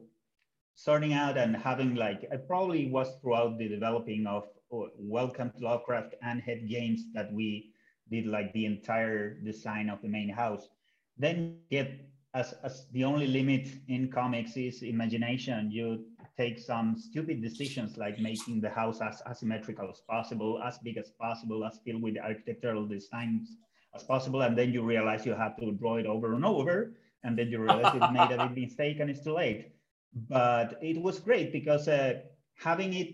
starting 0.77 1.13
out 1.13 1.38
and 1.38 1.56
having 1.56 1.95
like 1.95 2.23
it 2.23 2.47
probably 2.47 2.88
was 2.89 3.10
throughout 3.19 3.58
the 3.58 3.67
developing 3.67 4.27
of 4.27 4.43
uh, 4.71 4.86
welcome 4.99 5.49
to 5.49 5.63
lovecraft 5.63 6.13
and 6.21 6.39
head 6.39 6.69
games 6.69 7.06
that 7.15 7.34
we 7.34 7.71
did 8.12 8.27
like 8.27 8.53
the 8.53 8.65
entire 8.65 9.34
design 9.41 9.89
of 9.89 9.99
the 10.03 10.08
main 10.08 10.30
house 10.30 10.69
then 11.17 11.58
get 11.71 12.08
as, 12.36 12.53
as 12.63 12.86
the 12.91 13.03
only 13.03 13.25
limit 13.25 13.67
in 13.88 14.12
comics 14.12 14.56
is 14.56 14.84
imagination 14.84 15.71
you 15.71 16.06
take 16.38 16.60
some 16.60 16.95
stupid 16.97 17.41
decisions 17.41 17.97
like 17.97 18.19
making 18.19 18.62
the 18.62 18.69
house 18.69 19.02
as 19.02 19.21
asymmetrical 19.30 19.89
as 19.89 20.02
possible 20.08 20.62
as 20.63 20.78
big 20.80 20.97
as 20.97 21.12
possible 21.19 21.65
as 21.65 21.80
filled 21.84 22.02
with 22.02 22.17
architectural 22.17 22.86
designs 22.86 23.58
as 23.95 24.04
possible 24.04 24.41
and 24.41 24.58
then 24.58 24.71
you 24.71 24.84
realize 24.84 25.26
you 25.26 25.34
have 25.34 25.58
to 25.58 25.71
draw 25.73 25.95
it 25.95 26.06
over 26.06 26.34
and 26.34 26.45
over 26.45 26.93
and 27.23 27.38
then 27.38 27.47
you 27.47 27.60
realize 27.60 27.93
you 27.93 28.02
made 28.12 28.32
a 28.32 28.47
big 28.54 28.65
mistake 28.65 29.00
and 29.00 29.10
it's 29.10 29.23
too 29.23 29.34
late 29.34 29.71
but 30.30 30.78
it 30.82 31.02
was 31.02 31.19
great 31.19 31.52
because 31.52 31.88
uh, 31.88 32.13
having 32.56 32.93
it 32.93 33.10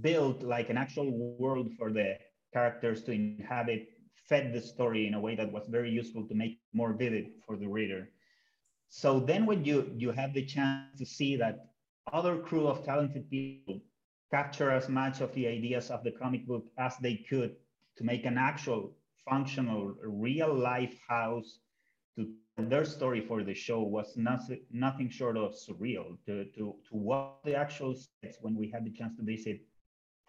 built 0.00 0.42
like 0.42 0.70
an 0.70 0.76
actual 0.76 1.10
world 1.38 1.70
for 1.78 1.92
the 1.92 2.16
characters 2.52 3.02
to 3.04 3.12
inhabit 3.12 3.88
fed 4.30 4.52
the 4.52 4.60
story 4.60 5.08
in 5.08 5.14
a 5.14 5.20
way 5.20 5.34
that 5.34 5.50
was 5.50 5.66
very 5.66 5.90
useful 5.90 6.24
to 6.28 6.34
make 6.34 6.60
more 6.72 6.92
vivid 6.92 7.32
for 7.44 7.56
the 7.56 7.66
reader. 7.66 8.08
So 8.88 9.18
then 9.18 9.44
when 9.44 9.64
you, 9.64 9.92
you 9.96 10.12
have 10.12 10.32
the 10.32 10.46
chance 10.46 10.96
to 10.98 11.04
see 11.04 11.34
that 11.36 11.69
other 12.12 12.38
crew 12.38 12.66
of 12.66 12.84
talented 12.84 13.28
people 13.30 13.80
capture 14.30 14.70
as 14.70 14.88
much 14.88 15.20
of 15.20 15.34
the 15.34 15.46
ideas 15.46 15.90
of 15.90 16.04
the 16.04 16.12
comic 16.12 16.46
book 16.46 16.64
as 16.78 16.96
they 16.98 17.16
could 17.28 17.56
to 17.96 18.04
make 18.04 18.24
an 18.24 18.38
actual 18.38 18.92
functional 19.28 19.94
real 20.04 20.54
life 20.54 20.98
house 21.08 21.58
to 22.16 22.28
their 22.56 22.84
story 22.84 23.20
for 23.20 23.42
the 23.42 23.54
show 23.54 23.80
was 23.80 24.16
nothing, 24.16 24.60
nothing 24.70 25.08
short 25.08 25.36
of 25.36 25.54
surreal 25.54 26.16
to, 26.26 26.44
to, 26.56 26.74
to 26.88 26.92
watch 26.92 27.34
the 27.44 27.54
actual 27.54 27.94
sets 27.94 28.38
when 28.40 28.54
we 28.54 28.70
had 28.70 28.84
the 28.84 28.90
chance 28.90 29.16
to 29.16 29.22
visit 29.22 29.60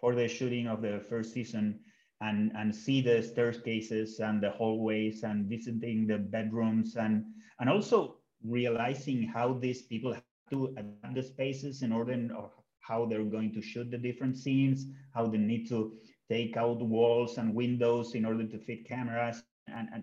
for 0.00 0.14
the 0.14 0.26
shooting 0.26 0.66
of 0.66 0.82
the 0.82 1.00
first 1.08 1.32
season 1.32 1.78
and, 2.20 2.52
and 2.56 2.74
see 2.74 3.00
the 3.00 3.22
staircases 3.22 4.20
and 4.20 4.42
the 4.42 4.50
hallways 4.50 5.22
and 5.22 5.46
visiting 5.48 6.06
the 6.06 6.18
bedrooms 6.18 6.96
and, 6.96 7.24
and 7.60 7.68
also 7.68 8.16
realizing 8.44 9.22
how 9.22 9.52
these 9.54 9.82
people 9.82 10.16
to 10.52 10.74
adapt 10.76 11.14
the 11.14 11.22
spaces 11.22 11.82
in 11.82 11.92
order 11.92 12.12
of 12.36 12.50
how 12.80 13.06
they're 13.06 13.24
going 13.24 13.52
to 13.54 13.62
shoot 13.62 13.90
the 13.90 13.98
different 13.98 14.36
scenes, 14.36 14.86
how 15.14 15.26
they 15.26 15.38
need 15.38 15.68
to 15.68 15.92
take 16.30 16.56
out 16.56 16.80
walls 16.80 17.38
and 17.38 17.54
windows 17.54 18.14
in 18.14 18.24
order 18.24 18.46
to 18.46 18.58
fit 18.58 18.86
cameras. 18.86 19.42
And, 19.66 19.88
and 19.94 20.02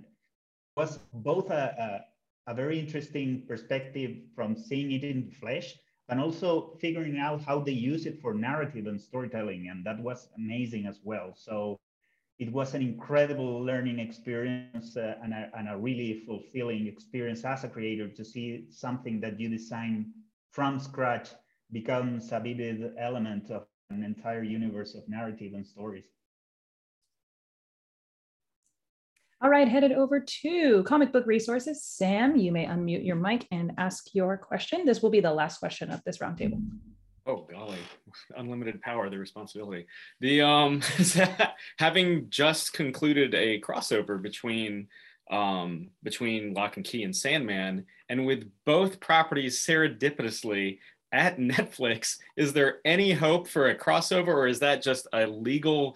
was 0.76 1.00
both 1.14 1.50
a, 1.52 2.04
a 2.48 2.54
very 2.54 2.80
interesting 2.80 3.44
perspective 3.48 4.18
from 4.36 4.56
seeing 4.56 4.92
it 4.92 5.04
in 5.04 5.28
the 5.30 5.36
flesh, 5.36 5.76
and 6.08 6.20
also 6.20 6.78
figuring 6.82 7.20
out 7.20 7.42
how 7.42 7.60
they 7.60 7.72
use 7.72 8.06
it 8.06 8.20
for 8.22 8.34
narrative 8.34 8.88
and 8.88 9.00
storytelling. 9.00 9.68
And 9.70 9.86
that 9.86 10.00
was 10.02 10.30
amazing 10.38 10.88
as 10.88 11.00
well. 11.04 11.34
So 11.36 11.78
it 12.40 12.52
was 12.52 12.74
an 12.74 12.82
incredible 12.82 13.62
learning 13.62 14.00
experience 14.00 14.96
uh, 14.96 15.16
and, 15.22 15.34
a, 15.34 15.52
and 15.58 15.68
a 15.70 15.78
really 15.78 16.24
fulfilling 16.26 16.88
experience 16.88 17.44
as 17.44 17.64
a 17.66 17.68
creator 17.68 18.08
to 18.08 18.24
see 18.24 18.66
something 18.72 19.20
that 19.20 19.40
you 19.40 19.50
design 19.50 20.14
from 20.52 20.80
scratch 20.80 21.30
becomes 21.72 22.32
a 22.32 22.40
vivid 22.40 22.94
element 23.00 23.52
of 23.52 23.66
an 23.90 24.04
entire 24.04 24.44
universe 24.44 24.96
of 24.96 25.08
narrative 25.08 25.54
and 25.54 25.66
stories. 25.66 26.06
All 29.42 29.50
right, 29.50 29.70
headed 29.70 29.94
over 29.94 30.20
to 30.20 30.84
comic 30.84 31.14
book 31.14 31.26
resources. 31.26 31.82
Sam, 31.84 32.36
you 32.36 32.52
may 32.52 32.66
unmute 32.66 33.06
your 33.06 33.16
mic 33.16 33.48
and 33.52 33.72
ask 33.78 34.14
your 34.14 34.38
question. 34.38 34.84
This 34.86 35.02
will 35.02 35.10
be 35.10 35.22
the 35.22 35.34
last 35.34 35.60
question 35.60 35.92
of 35.92 36.04
this 36.04 36.18
roundtable. 36.18 36.62
Oh 37.26 37.48
golly, 37.50 37.78
unlimited 38.36 38.82
power, 38.82 39.10
the 39.10 39.18
responsibility. 39.18 39.86
The 40.20 40.42
um 40.42 40.82
having 41.80 42.30
just 42.30 42.74
concluded 42.74 43.34
a 43.34 43.62
crossover 43.62 44.22
between 44.22 44.88
um 45.30 45.90
between 46.04 46.54
Locke 46.54 46.78
and 46.78 46.86
Key 46.86 47.04
and 47.04 47.16
Sandman, 47.16 47.86
and 48.10 48.26
with 48.26 48.50
both 48.66 49.00
properties 49.00 49.66
serendipitously 49.66 50.80
at 51.12 51.38
Netflix, 51.40 52.18
is 52.38 52.54
there 52.54 52.80
any 52.86 53.12
hope 53.12 53.48
for 53.48 53.70
a 53.70 53.78
crossover, 53.78 54.30
or 54.30 54.48
is 54.48 54.60
that 54.60 54.82
just 54.82 55.08
a 55.14 55.26
legal 55.26 55.96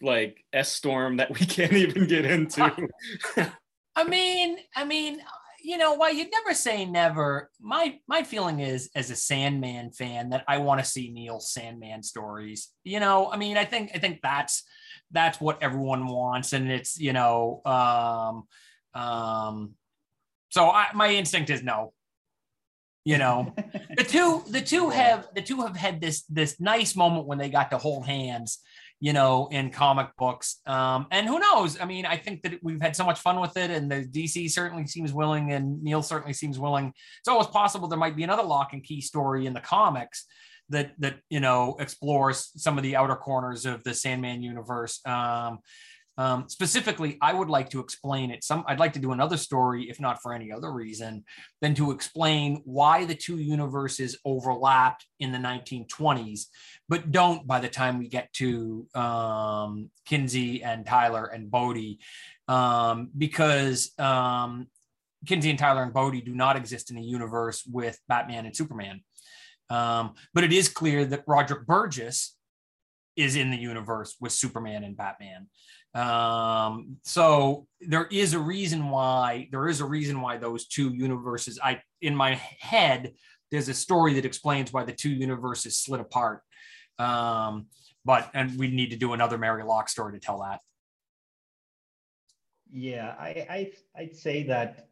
like 0.00 0.44
S 0.52 0.70
storm 0.70 1.16
that 1.18 1.30
we 1.30 1.46
can't 1.46 1.72
even 1.72 2.06
get 2.06 2.24
into. 2.24 2.88
I 3.96 4.04
mean, 4.04 4.58
I 4.76 4.84
mean, 4.84 5.20
you 5.62 5.76
know, 5.76 5.94
why 5.94 6.10
you'd 6.10 6.30
never 6.32 6.54
say 6.54 6.84
never. 6.84 7.50
My 7.60 7.98
my 8.08 8.22
feeling 8.22 8.60
is, 8.60 8.90
as 8.94 9.10
a 9.10 9.16
Sandman 9.16 9.90
fan, 9.92 10.30
that 10.30 10.44
I 10.48 10.58
want 10.58 10.80
to 10.80 10.86
see 10.86 11.10
Neil 11.10 11.40
Sandman 11.40 12.02
stories. 12.02 12.70
You 12.84 13.00
know, 13.00 13.30
I 13.30 13.36
mean, 13.36 13.56
I 13.56 13.64
think 13.64 13.90
I 13.94 13.98
think 13.98 14.20
that's 14.22 14.64
that's 15.10 15.40
what 15.40 15.62
everyone 15.62 16.06
wants, 16.06 16.52
and 16.52 16.70
it's 16.70 16.98
you 16.98 17.12
know, 17.12 17.62
um, 17.64 19.02
um, 19.02 19.74
so 20.50 20.68
I, 20.68 20.88
my 20.94 21.10
instinct 21.10 21.50
is 21.50 21.62
no. 21.62 21.92
You 23.04 23.18
know, 23.18 23.54
the 23.96 24.04
two 24.04 24.42
the 24.48 24.60
two 24.60 24.90
have 24.90 25.28
the 25.34 25.42
two 25.42 25.62
have 25.62 25.76
had 25.76 26.00
this 26.00 26.22
this 26.24 26.60
nice 26.60 26.94
moment 26.94 27.26
when 27.26 27.38
they 27.38 27.48
got 27.48 27.70
to 27.70 27.78
hold 27.78 28.06
hands 28.06 28.60
you 29.02 29.14
know, 29.14 29.48
in 29.50 29.70
comic 29.70 30.08
books. 30.18 30.60
Um, 30.66 31.06
and 31.10 31.26
who 31.26 31.38
knows? 31.38 31.80
I 31.80 31.86
mean, 31.86 32.04
I 32.04 32.18
think 32.18 32.42
that 32.42 32.62
we've 32.62 32.80
had 32.80 32.94
so 32.94 33.04
much 33.04 33.18
fun 33.18 33.40
with 33.40 33.56
it, 33.56 33.70
and 33.70 33.90
the 33.90 34.04
DC 34.04 34.50
certainly 34.50 34.86
seems 34.86 35.12
willing, 35.12 35.52
and 35.52 35.82
Neil 35.82 36.02
certainly 36.02 36.34
seems 36.34 36.58
willing. 36.58 36.92
It's 37.18 37.28
always 37.28 37.46
possible 37.46 37.88
there 37.88 37.98
might 37.98 38.14
be 38.14 38.24
another 38.24 38.42
Locke 38.42 38.74
and 38.74 38.84
Key 38.84 39.00
story 39.00 39.46
in 39.46 39.54
the 39.54 39.60
comics 39.60 40.26
that 40.70 40.92
that 40.98 41.16
you 41.28 41.40
know 41.40 41.76
explores 41.78 42.50
some 42.56 42.78
of 42.78 42.82
the 42.82 42.96
outer 42.96 43.16
corners 43.16 43.66
of 43.66 43.84
the 43.84 43.94
Sandman 43.94 44.42
universe. 44.42 45.00
Um, 45.06 45.58
um, 46.18 46.48
specifically, 46.48 47.16
I 47.22 47.32
would 47.32 47.48
like 47.48 47.70
to 47.70 47.80
explain 47.80 48.30
it. 48.30 48.44
Some 48.44 48.64
I'd 48.66 48.78
like 48.78 48.92
to 48.92 48.98
do 48.98 49.12
another 49.12 49.38
story, 49.38 49.88
if 49.88 50.00
not 50.00 50.20
for 50.20 50.34
any 50.34 50.52
other 50.52 50.70
reason, 50.70 51.24
than 51.62 51.74
to 51.76 51.92
explain 51.92 52.60
why 52.64 53.06
the 53.06 53.14
two 53.14 53.38
universes 53.38 54.18
overlapped 54.24 55.06
in 55.18 55.32
the 55.32 55.38
1920s, 55.38 56.46
but 56.90 57.10
don't 57.10 57.46
by 57.46 57.58
the 57.58 57.70
time 57.70 57.98
we 57.98 58.08
get 58.08 58.30
to 58.34 58.86
um, 58.94 59.90
Kinsey 60.04 60.62
and 60.62 60.84
Tyler 60.84 61.24
and 61.24 61.50
Bode, 61.50 61.96
um, 62.48 63.08
because 63.16 63.92
um, 63.98 64.66
Kinsey 65.26 65.50
and 65.50 65.58
Tyler 65.58 65.82
and 65.82 65.92
Bode 65.94 66.22
do 66.24 66.34
not 66.34 66.56
exist 66.56 66.90
in 66.90 66.98
a 66.98 67.02
universe 67.02 67.64
with 67.66 67.98
Batman 68.08 68.46
and 68.46 68.56
Superman. 68.56 69.00
Um, 69.70 70.14
but 70.34 70.44
it 70.44 70.52
is 70.52 70.68
clear 70.68 71.04
that 71.06 71.24
Roderick 71.26 71.66
Burgess 71.66 72.36
is 73.16 73.36
in 73.36 73.50
the 73.50 73.56
universe 73.56 74.16
with 74.20 74.32
Superman 74.32 74.84
and 74.84 74.96
Batman. 74.96 75.46
Um, 75.94 76.98
so 77.02 77.66
there 77.80 78.06
is 78.10 78.34
a 78.34 78.38
reason 78.38 78.90
why 78.90 79.48
there 79.50 79.68
is 79.68 79.80
a 79.80 79.84
reason 79.84 80.20
why 80.20 80.36
those 80.36 80.66
two 80.66 80.90
universes. 80.94 81.58
I 81.62 81.82
in 82.00 82.14
my 82.14 82.34
head, 82.58 83.14
there's 83.50 83.68
a 83.68 83.74
story 83.74 84.14
that 84.14 84.24
explains 84.24 84.72
why 84.72 84.84
the 84.84 84.92
two 84.92 85.10
universes 85.10 85.78
slid 85.78 86.00
apart. 86.00 86.42
Um, 86.98 87.66
but 88.04 88.30
and 88.34 88.58
we 88.58 88.68
need 88.68 88.90
to 88.90 88.96
do 88.96 89.12
another 89.12 89.38
Mary 89.38 89.64
Locke 89.64 89.88
story 89.88 90.12
to 90.12 90.20
tell 90.20 90.40
that. 90.40 90.60
Yeah, 92.72 93.14
I, 93.18 93.46
I 93.50 93.72
I'd 93.96 94.16
say 94.16 94.44
that 94.44 94.88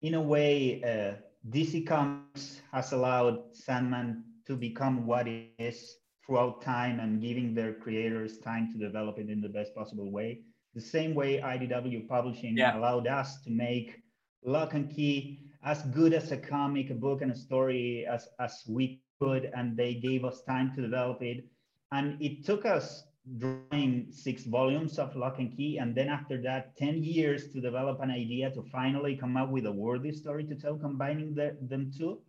in 0.00 0.14
a 0.14 0.20
way, 0.20 0.82
uh, 0.82 1.20
DC 1.48 1.86
Comics 1.86 2.60
has 2.72 2.92
allowed 2.92 3.56
Sandman 3.56 4.24
to 4.46 4.56
become 4.56 5.06
what 5.06 5.26
it 5.26 5.48
is 5.58 5.96
throughout 6.24 6.60
time 6.60 7.00
and 7.00 7.20
giving 7.20 7.54
their 7.54 7.72
creators 7.72 8.38
time 8.38 8.70
to 8.72 8.78
develop 8.78 9.18
it 9.18 9.30
in 9.30 9.40
the 9.40 9.48
best 9.48 9.74
possible 9.74 10.10
way. 10.12 10.42
The 10.74 10.80
same 10.80 11.14
way 11.14 11.40
IDW 11.40 12.06
Publishing 12.08 12.56
yeah. 12.56 12.78
allowed 12.78 13.06
us 13.06 13.42
to 13.42 13.50
make 13.50 14.02
Locke 14.44 14.74
and 14.74 14.90
Key 14.90 15.40
as 15.64 15.82
good 15.82 16.12
as 16.12 16.30
a 16.30 16.36
comic, 16.36 16.90
a 16.90 16.94
book, 16.94 17.22
and 17.22 17.32
a 17.32 17.36
story 17.36 18.06
as, 18.06 18.28
as 18.38 18.62
we 18.68 19.02
could, 19.20 19.50
and 19.54 19.76
they 19.76 19.94
gave 19.94 20.24
us 20.24 20.42
time 20.42 20.72
to 20.74 20.82
develop 20.82 21.22
it. 21.22 21.44
And 21.92 22.20
it 22.22 22.44
took 22.44 22.64
us 22.64 23.04
drawing 23.38 24.08
six 24.10 24.44
volumes 24.44 24.98
of 24.98 25.14
Locke 25.14 25.38
and 25.38 25.54
Key, 25.56 25.78
and 25.78 25.94
then 25.94 26.08
after 26.08 26.40
that, 26.42 26.76
10 26.76 27.02
years 27.02 27.52
to 27.52 27.60
develop 27.60 28.00
an 28.00 28.10
idea 28.10 28.50
to 28.50 28.62
finally 28.72 29.16
come 29.16 29.36
up 29.36 29.50
with 29.50 29.66
a 29.66 29.72
worthy 29.72 30.12
story 30.12 30.44
to 30.44 30.54
tell, 30.54 30.76
combining 30.76 31.34
the, 31.34 31.56
them 31.60 31.90
two. 31.96 32.20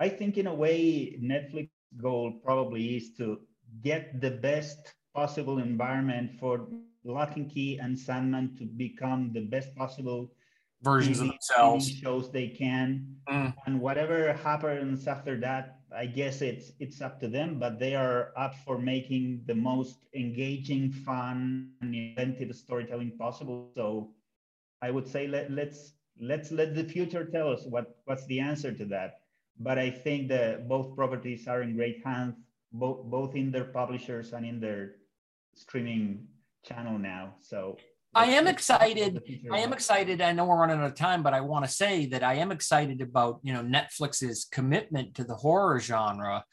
I 0.00 0.08
think 0.08 0.38
in 0.38 0.46
a 0.46 0.54
way, 0.54 1.18
Netflix 1.22 1.68
goal 1.96 2.40
probably 2.44 2.96
is 2.96 3.12
to 3.18 3.40
get 3.82 4.20
the 4.20 4.30
best 4.30 4.94
possible 5.14 5.58
environment 5.58 6.32
for 6.40 6.66
Locke 7.04 7.36
and 7.36 7.50
Key 7.50 7.78
and 7.78 7.98
Sandman 7.98 8.56
to 8.56 8.64
become 8.64 9.30
the 9.32 9.42
best 9.42 9.74
possible 9.76 10.32
versions 10.82 11.18
TV, 11.18 11.22
of 11.22 11.28
themselves 11.28 11.88
shows 11.88 12.30
they 12.30 12.48
can 12.48 13.06
mm. 13.28 13.54
and 13.66 13.80
whatever 13.80 14.32
happens 14.32 15.06
after 15.06 15.38
that 15.40 15.78
i 15.96 16.06
guess 16.06 16.42
it's 16.42 16.72
it's 16.80 17.00
up 17.00 17.20
to 17.20 17.28
them 17.28 17.58
but 17.58 17.78
they 17.78 17.94
are 17.94 18.32
up 18.36 18.54
for 18.64 18.78
making 18.78 19.42
the 19.46 19.54
most 19.54 20.06
engaging 20.14 20.90
fun 20.90 21.70
and 21.80 21.94
inventive 21.94 22.54
storytelling 22.54 23.10
possible 23.18 23.64
so 23.68 24.10
i 24.82 24.90
would 24.90 25.06
say 25.06 25.26
let, 25.26 25.50
let's 25.50 25.94
let's 26.20 26.50
let 26.50 26.74
the 26.74 26.84
future 26.84 27.24
tell 27.24 27.48
us 27.48 27.64
what 27.66 27.96
what's 28.04 28.26
the 28.26 28.40
answer 28.40 28.72
to 28.72 28.84
that 28.84 29.20
but 29.58 29.78
I 29.78 29.90
think 29.90 30.28
that 30.28 30.68
both 30.68 30.94
properties 30.96 31.46
are 31.46 31.62
in 31.62 31.76
great 31.76 32.02
hands, 32.04 32.36
both 32.72 33.04
both 33.04 33.34
in 33.36 33.50
their 33.50 33.64
publishers 33.64 34.32
and 34.32 34.44
in 34.46 34.60
their 34.60 34.96
streaming 35.54 36.26
channel 36.64 36.98
now. 36.98 37.34
So 37.40 37.78
I 38.14 38.26
am 38.26 38.46
excited. 38.46 39.22
I 39.50 39.58
am 39.58 39.72
excited. 39.72 40.20
I 40.20 40.32
know 40.32 40.44
we're 40.44 40.58
running 40.58 40.78
out 40.78 40.86
of 40.86 40.94
time, 40.94 41.22
but 41.22 41.34
I 41.34 41.40
want 41.40 41.64
to 41.64 41.70
say 41.70 42.06
that 42.06 42.22
I 42.22 42.34
am 42.34 42.52
excited 42.52 43.00
about 43.00 43.40
you 43.42 43.52
know 43.52 43.62
Netflix's 43.62 44.46
commitment 44.50 45.14
to 45.16 45.24
the 45.24 45.34
horror 45.34 45.80
genre. 45.80 46.44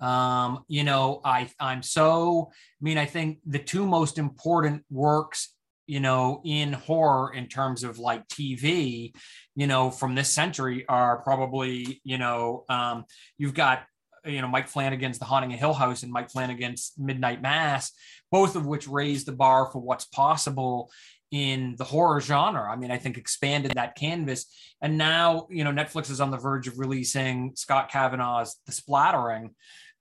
Um, 0.00 0.64
you 0.68 0.84
know, 0.84 1.20
I 1.24 1.48
I'm 1.58 1.82
so. 1.82 2.50
I 2.52 2.82
mean, 2.82 2.98
I 2.98 3.06
think 3.06 3.38
the 3.46 3.58
two 3.58 3.86
most 3.86 4.18
important 4.18 4.84
works 4.90 5.56
you 5.86 6.00
know, 6.00 6.40
in 6.44 6.72
horror 6.72 7.32
in 7.32 7.46
terms 7.46 7.84
of 7.84 7.98
like 7.98 8.26
TV, 8.28 9.14
you 9.54 9.66
know, 9.66 9.90
from 9.90 10.14
this 10.14 10.30
century 10.30 10.84
are 10.88 11.18
probably, 11.18 12.00
you 12.04 12.18
know, 12.18 12.64
um, 12.68 13.04
you've 13.38 13.54
got, 13.54 13.84
you 14.24 14.40
know, 14.40 14.48
Mike 14.48 14.66
Flanagan's 14.68 15.20
The 15.20 15.24
Haunting 15.24 15.52
of 15.52 15.60
Hill 15.60 15.74
House 15.74 16.02
and 16.02 16.12
Mike 16.12 16.30
Flanagan's 16.30 16.92
Midnight 16.98 17.40
Mass, 17.40 17.92
both 18.36 18.54
of 18.54 18.66
which 18.66 18.86
raised 18.86 19.24
the 19.24 19.32
bar 19.32 19.64
for 19.72 19.78
what's 19.78 20.04
possible 20.04 20.90
in 21.30 21.74
the 21.78 21.84
horror 21.84 22.20
genre. 22.20 22.70
I 22.70 22.76
mean, 22.76 22.90
I 22.90 22.98
think 22.98 23.16
expanded 23.16 23.72
that 23.76 23.94
canvas. 23.94 24.54
And 24.82 24.98
now, 24.98 25.46
you 25.48 25.64
know, 25.64 25.70
Netflix 25.70 26.10
is 26.10 26.20
on 26.20 26.30
the 26.30 26.36
verge 26.36 26.68
of 26.68 26.78
releasing 26.78 27.52
Scott 27.56 27.90
Cavendish's 27.90 28.60
The 28.66 28.72
Splattering, 28.72 29.54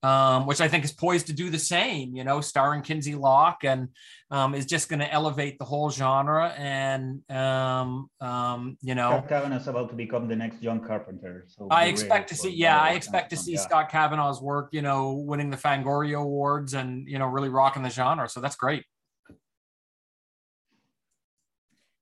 um, 0.05 0.45
which 0.45 0.61
I 0.61 0.67
think 0.67 0.83
is 0.83 0.93
poised 0.93 1.27
to 1.27 1.33
do 1.33 1.49
the 1.49 1.57
same, 1.57 2.15
you 2.15 2.23
know, 2.23 2.39
starring 2.39 2.83
Kinsey 2.83 3.15
Locke 3.15 3.63
and 3.63 3.89
um, 4.29 4.53
is 4.53 4.67
just 4.67 4.87
going 4.87 4.99
to 4.99 5.11
elevate 5.11 5.57
the 5.57 5.65
whole 5.65 5.89
genre. 5.89 6.49
And, 6.49 7.21
um, 7.31 8.09
um, 8.21 8.77
you 8.81 8.93
know, 8.93 9.23
Scott 9.25 9.51
is 9.51 9.67
about 9.67 9.89
to 9.89 9.95
become 9.95 10.27
the 10.27 10.35
next 10.35 10.61
John 10.61 10.79
Carpenter. 10.79 11.45
So 11.47 11.67
I 11.71 11.85
expect 11.85 12.29
to 12.29 12.35
see, 12.35 12.51
yeah, 12.51 12.79
I 12.79 12.91
expect 12.91 13.31
to 13.31 13.37
see 13.37 13.53
yeah. 13.53 13.61
Scott 13.61 13.89
Cavendish's 13.89 14.41
work, 14.41 14.69
you 14.71 14.83
know, 14.83 15.13
winning 15.13 15.49
the 15.49 15.57
Fangoria 15.57 16.21
Awards 16.21 16.75
and, 16.75 17.07
you 17.07 17.17
know, 17.17 17.25
really 17.25 17.49
rocking 17.49 17.81
the 17.81 17.89
genre. 17.89 18.29
So 18.29 18.41
that's 18.41 18.55
great. 18.55 18.83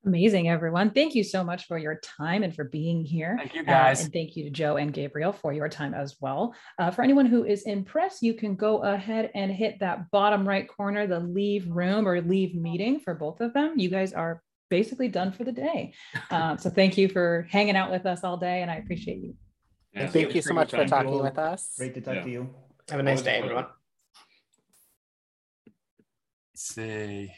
Amazing, 0.05 0.49
everyone. 0.49 0.91
Thank 0.91 1.15
you 1.15 1.23
so 1.23 1.45
much 1.45 1.65
for 1.65 1.77
your 1.77 1.95
time 1.95 2.43
and 2.43 2.53
for 2.53 2.65
being 2.65 3.05
here. 3.05 3.35
Thank 3.39 3.55
you, 3.55 3.63
guys. 3.63 4.01
Uh, 4.01 4.03
and 4.03 4.13
thank 4.13 4.35
you 4.35 4.43
to 4.43 4.49
Joe 4.49 4.75
and 4.75 4.91
Gabriel 4.91 5.31
for 5.31 5.53
your 5.53 5.69
time 5.69 5.93
as 5.93 6.17
well. 6.19 6.53
Uh, 6.77 6.91
for 6.91 7.03
anyone 7.03 7.25
who 7.25 7.45
is 7.45 7.63
impressed, 7.63 8.21
you 8.21 8.33
can 8.33 8.55
go 8.55 8.83
ahead 8.83 9.31
and 9.33 9.49
hit 9.49 9.79
that 9.79 10.11
bottom 10.11 10.45
right 10.45 10.67
corner, 10.67 11.07
the 11.07 11.21
leave 11.21 11.69
room 11.69 12.05
or 12.05 12.19
leave 12.19 12.53
meeting 12.53 12.99
for 12.99 13.13
both 13.13 13.39
of 13.39 13.53
them. 13.53 13.79
You 13.79 13.89
guys 13.89 14.11
are 14.11 14.43
basically 14.69 15.07
done 15.07 15.31
for 15.31 15.45
the 15.45 15.53
day. 15.53 15.93
Um, 16.31 16.57
so 16.57 16.69
thank 16.69 16.97
you 16.97 17.09
for 17.09 17.47
hanging 17.51 17.75
out 17.75 17.91
with 17.91 18.07
us 18.07 18.23
all 18.23 18.37
day, 18.37 18.63
and 18.63 18.71
I 18.71 18.77
appreciate 18.77 19.19
you. 19.19 19.35
Yeah, 19.93 20.07
thank 20.07 20.33
you 20.33 20.41
so 20.41 20.53
much 20.53 20.71
for 20.71 20.85
talking 20.85 21.21
with 21.21 21.37
us. 21.37 21.75
Great 21.77 21.93
to 21.93 22.01
talk 22.01 22.15
yeah. 22.15 22.23
to 22.23 22.29
you. 22.29 22.49
Have 22.89 22.99
a 22.99 23.03
nice 23.03 23.21
day, 23.21 23.37
everyone. 23.37 23.67
Let's 26.53 26.73
see. 26.73 27.31